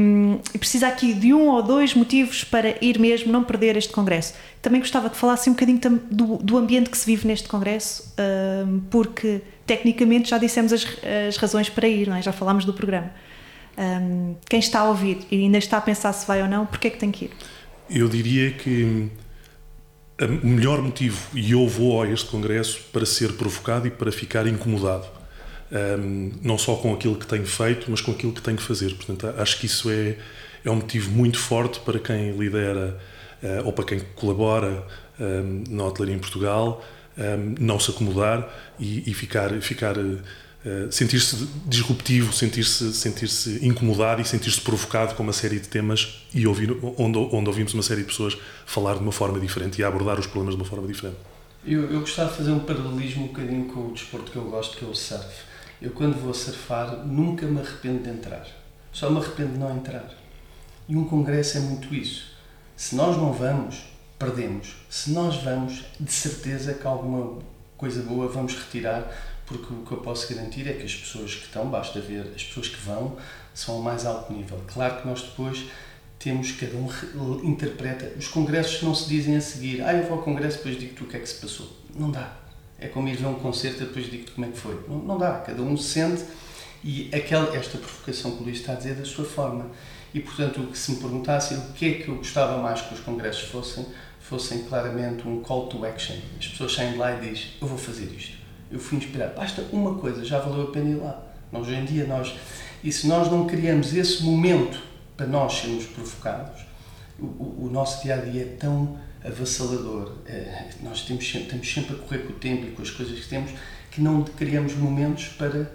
e, 0.53 0.57
precisa 0.57 0.87
aqui 0.87 1.13
de 1.13 1.33
um 1.33 1.47
ou 1.49 1.61
dois 1.61 1.93
motivos 1.93 2.43
para 2.43 2.75
ir 2.83 2.99
mesmo 2.99 3.31
não 3.31 3.43
perder 3.43 3.77
este 3.77 3.91
congresso. 3.91 4.33
Também 4.61 4.79
gostava 4.79 5.09
que 5.09 5.17
falasse 5.17 5.49
um 5.49 5.53
bocadinho 5.53 5.79
do, 6.11 6.37
do 6.37 6.57
ambiente 6.57 6.89
que 6.89 6.97
se 6.97 7.05
vive 7.05 7.27
neste 7.27 7.47
congresso 7.47 8.13
porque 8.89 9.41
tecnicamente 9.65 10.29
já 10.29 10.37
dissemos 10.37 10.73
as, 10.73 10.85
as 11.27 11.37
razões 11.37 11.69
para 11.69 11.87
ir 11.87 12.09
é? 12.09 12.21
já 12.21 12.31
falámos 12.31 12.65
do 12.65 12.73
programa. 12.73 13.11
Quem 14.49 14.59
está 14.59 14.79
a 14.79 14.85
ouvir 14.85 15.19
e 15.31 15.37
ainda 15.37 15.57
está 15.57 15.77
a 15.77 15.81
pensar 15.81 16.11
se 16.11 16.27
vai 16.27 16.41
ou 16.41 16.47
não 16.47 16.65
porque 16.65 16.87
é 16.87 16.89
que 16.89 16.97
tem 16.97 17.11
que 17.11 17.25
ir? 17.25 17.31
Eu 17.89 18.09
diria 18.09 18.51
que 18.51 19.09
o 20.25 20.47
melhor 20.47 20.81
motivo, 20.81 21.19
e 21.35 21.51
eu 21.51 21.67
vou 21.67 22.01
a 22.01 22.09
este 22.09 22.27
congresso 22.27 22.81
para 22.91 23.05
ser 23.05 23.33
provocado 23.33 23.87
e 23.87 23.91
para 23.91 24.11
ficar 24.11 24.47
incomodado. 24.47 25.05
Um, 25.71 26.31
não 26.41 26.57
só 26.57 26.75
com 26.75 26.93
aquilo 26.93 27.15
que 27.15 27.27
tenho 27.27 27.45
feito, 27.45 27.91
mas 27.91 28.01
com 28.01 28.11
aquilo 28.11 28.31
que 28.31 28.41
tenho 28.41 28.57
que 28.57 28.63
fazer. 28.63 28.95
Portanto, 28.95 29.27
acho 29.37 29.59
que 29.59 29.65
isso 29.65 29.89
é, 29.91 30.17
é 30.65 30.71
um 30.71 30.75
motivo 30.75 31.11
muito 31.11 31.37
forte 31.37 31.79
para 31.81 31.99
quem 31.99 32.31
lidera 32.31 32.97
uh, 33.43 33.65
ou 33.65 33.73
para 33.73 33.85
quem 33.85 33.99
colabora 34.15 34.83
um, 35.19 35.63
na 35.69 35.83
hotelaria 35.83 36.15
em 36.15 36.19
Portugal, 36.19 36.83
um, 37.17 37.55
não 37.59 37.79
se 37.79 37.91
acomodar 37.91 38.47
e, 38.79 39.09
e 39.09 39.13
ficar, 39.13 39.49
ficar 39.61 39.95
eh, 40.65 40.87
sentir-se 40.89 41.47
disruptivo, 41.65 42.33
sentir-se 42.33 42.91
sentir 42.93 43.27
-se 43.27 43.65
incomodado 43.65 44.21
e 44.21 44.25
sentir-se 44.25 44.59
provocado 44.59 45.15
com 45.15 45.23
uma 45.23 45.33
série 45.33 45.59
de 45.59 45.67
temas 45.67 46.25
e 46.33 46.47
ouvir, 46.47 46.71
onde, 46.97 47.17
onde 47.17 47.47
ouvimos 47.47 47.73
uma 47.73 47.83
série 47.83 48.01
de 48.01 48.07
pessoas 48.07 48.37
falar 48.65 48.95
de 48.95 49.01
uma 49.01 49.11
forma 49.11 49.39
diferente 49.39 49.79
e 49.79 49.83
abordar 49.83 50.19
os 50.19 50.25
problemas 50.25 50.55
de 50.55 50.61
uma 50.61 50.67
forma 50.67 50.87
diferente. 50.87 51.17
Eu, 51.65 51.91
eu 51.91 51.99
gostava 51.99 52.31
de 52.31 52.37
fazer 52.37 52.51
um 52.51 52.59
paralelismo 52.59 53.25
um 53.25 53.27
bocadinho 53.27 53.65
com 53.65 53.87
o 53.87 53.93
desporto 53.93 54.31
que 54.31 54.37
eu 54.37 54.45
gosto, 54.45 54.77
que 54.77 54.85
é 54.85 54.87
o 54.87 54.95
surf. 54.95 55.27
Eu, 55.81 55.91
quando 55.91 56.19
vou 56.19 56.33
surfar, 56.33 57.05
nunca 57.05 57.45
me 57.45 57.59
arrependo 57.59 58.03
de 58.03 58.09
entrar. 58.09 58.47
Só 58.91 59.09
me 59.11 59.19
arrependo 59.19 59.53
de 59.53 59.59
não 59.59 59.75
entrar. 59.75 60.09
E 60.89 60.95
um 60.95 61.03
congresso 61.03 61.57
é 61.57 61.61
muito 61.61 61.93
isso. 61.93 62.35
Se 62.75 62.95
nós 62.95 63.15
não 63.15 63.31
vamos, 63.31 63.83
perdemos. 64.17 64.75
Se 64.89 65.11
nós 65.11 65.35
vamos, 65.43 65.83
de 65.99 66.11
certeza 66.11 66.73
que 66.73 66.87
alguma 66.87 67.39
coisa 67.77 68.01
boa 68.01 68.27
vamos 68.27 68.55
retirar 68.55 69.11
porque 69.47 69.73
o 69.73 69.77
que 69.77 69.91
eu 69.93 69.99
posso 69.99 70.31
garantir 70.31 70.67
é 70.67 70.73
que 70.73 70.83
as 70.83 70.93
pessoas 70.93 71.33
que 71.33 71.45
estão, 71.45 71.67
basta 71.69 71.99
ver, 72.01 72.33
as 72.35 72.43
pessoas 72.43 72.67
que 72.67 72.79
vão, 72.81 73.15
são 73.53 73.75
ao 73.75 73.81
mais 73.81 74.05
alto 74.05 74.31
nível. 74.31 74.61
Claro 74.67 75.01
que 75.01 75.07
nós 75.07 75.23
depois 75.23 75.65
temos, 76.19 76.51
cada 76.51 76.75
um 76.75 76.89
interpreta, 77.43 78.11
os 78.17 78.27
congressos 78.27 78.83
não 78.83 78.93
se 78.93 79.07
dizem 79.07 79.37
a 79.37 79.41
seguir, 79.41 79.81
ah, 79.81 79.93
eu 79.93 80.03
vou 80.03 80.17
ao 80.17 80.23
congresso 80.23 80.57
depois 80.57 80.77
digo-te 80.77 81.03
o 81.03 81.07
que 81.07 81.15
é 81.15 81.19
que 81.19 81.29
se 81.29 81.35
passou. 81.35 81.71
Não 81.95 82.11
dá. 82.11 82.35
É 82.77 82.87
como 82.87 83.07
ir 83.07 83.15
ver 83.15 83.25
um 83.25 83.35
concerto 83.35 83.79
depois 83.79 84.11
digo-te 84.11 84.31
como 84.31 84.45
é 84.45 84.49
que 84.49 84.57
foi. 84.57 84.79
Não, 84.87 84.97
não 84.99 85.17
dá. 85.17 85.39
Cada 85.39 85.61
um 85.61 85.77
sente 85.77 86.25
e 86.83 87.09
aquela, 87.15 87.55
esta 87.55 87.77
provocação 87.77 88.31
que 88.31 88.41
o 88.41 88.43
Luís 88.43 88.59
está 88.59 88.73
a 88.73 88.75
dizer 88.75 88.95
da 88.95 89.05
sua 89.05 89.23
forma. 89.23 89.71
E, 90.13 90.19
portanto, 90.19 90.69
se 90.75 90.91
me 90.91 90.97
perguntasse 90.97 91.53
o 91.53 91.73
que 91.73 91.85
é 91.85 91.93
que 91.95 92.09
eu 92.09 92.15
gostava 92.15 92.61
mais 92.61 92.81
que 92.81 92.93
os 92.93 92.99
congressos 92.99 93.49
fossem, 93.49 93.85
fossem 94.19 94.63
claramente 94.63 95.25
um 95.27 95.41
call 95.41 95.67
to 95.67 95.85
action. 95.85 96.17
As 96.37 96.47
pessoas 96.47 96.73
saem 96.73 96.93
de 96.93 96.97
lá 96.97 97.13
e 97.13 97.29
dizem, 97.29 97.51
eu 97.61 97.67
vou 97.67 97.77
fazer 97.77 98.05
isto 98.05 98.36
eu 98.71 98.79
fui 98.79 98.97
inspirado. 98.97 99.35
Basta 99.35 99.63
uma 99.71 99.95
coisa, 99.95 100.23
já 100.23 100.39
valeu 100.39 100.63
a 100.63 100.71
pena 100.71 100.89
ir 100.89 100.95
lá. 100.95 101.23
Hoje 101.51 101.73
em 101.73 101.85
dia, 101.85 102.05
nós, 102.05 102.35
e 102.83 102.91
se 102.91 103.07
nós 103.07 103.31
não 103.31 103.47
criamos 103.47 103.93
esse 103.93 104.23
momento 104.23 104.81
para 105.15 105.25
nós 105.25 105.53
sermos 105.53 105.85
provocados, 105.85 106.61
o, 107.19 107.65
o, 107.65 107.69
nosso 107.71 108.03
dia 108.03 108.15
a 108.15 108.17
dia 108.17 108.43
é 108.43 108.55
tão 108.59 108.97
avassalador, 109.25 110.13
é, 110.25 110.69
nós 110.83 111.01
temos, 111.01 111.23
estamos 111.23 111.73
sempre 111.73 111.95
a 111.95 111.99
correr 111.99 112.19
com 112.19 112.33
o 112.33 112.35
tempo 112.35 112.67
e 112.67 112.71
com 112.71 112.81
as 112.81 112.91
coisas 112.91 113.17
que 113.19 113.27
temos, 113.27 113.51
que 113.89 114.01
não 114.01 114.23
criamos 114.23 114.75
momentos 114.75 115.29
para 115.29 115.71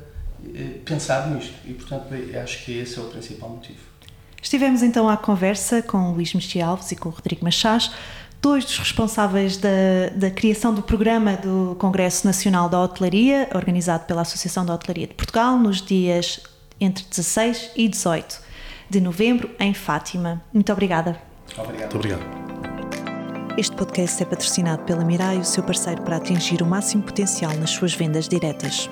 é, 0.54 0.62
pensar 0.84 1.28
nisto. 1.30 1.54
E, 1.64 1.72
portanto, 1.72 2.06
acho 2.42 2.64
que 2.64 2.78
esse 2.78 2.98
é 2.98 3.02
o 3.02 3.06
principal 3.06 3.48
motivo. 3.48 3.92
Estivemos 4.40 4.82
então 4.82 5.08
à 5.08 5.16
conversa 5.16 5.82
com 5.82 6.10
o 6.10 6.14
Luís 6.14 6.34
Mexia 6.34 6.66
Alves 6.66 6.90
e 6.90 6.96
com 6.96 7.08
o 7.08 7.12
Rodrigo 7.12 7.44
Machás 7.44 7.92
dois 8.42 8.64
dos 8.64 8.76
responsáveis 8.76 9.56
da, 9.56 9.68
da 10.16 10.30
criação 10.30 10.74
do 10.74 10.82
programa 10.82 11.36
do 11.36 11.76
Congresso 11.78 12.26
Nacional 12.26 12.68
da 12.68 12.82
Hotelaria, 12.82 13.48
organizado 13.54 14.04
pela 14.04 14.22
Associação 14.22 14.66
da 14.66 14.74
Hotelaria 14.74 15.06
de 15.06 15.14
Portugal, 15.14 15.56
nos 15.56 15.80
dias 15.80 16.40
entre 16.80 17.04
16 17.04 17.70
e 17.76 17.88
18 17.88 18.40
de 18.90 19.00
novembro, 19.00 19.48
em 19.60 19.72
Fátima. 19.72 20.42
Muito 20.52 20.70
obrigada. 20.72 21.18
Obrigado. 21.56 21.80
Muito 21.80 21.96
obrigado. 21.96 22.42
Este 23.56 23.76
podcast 23.76 24.22
é 24.22 24.26
patrocinado 24.26 24.82
pela 24.82 25.04
Mirai, 25.04 25.38
o 25.38 25.44
seu 25.44 25.62
parceiro 25.62 26.02
para 26.02 26.16
atingir 26.16 26.62
o 26.62 26.66
máximo 26.66 27.02
potencial 27.02 27.52
nas 27.54 27.70
suas 27.70 27.94
vendas 27.94 28.28
diretas. 28.28 28.90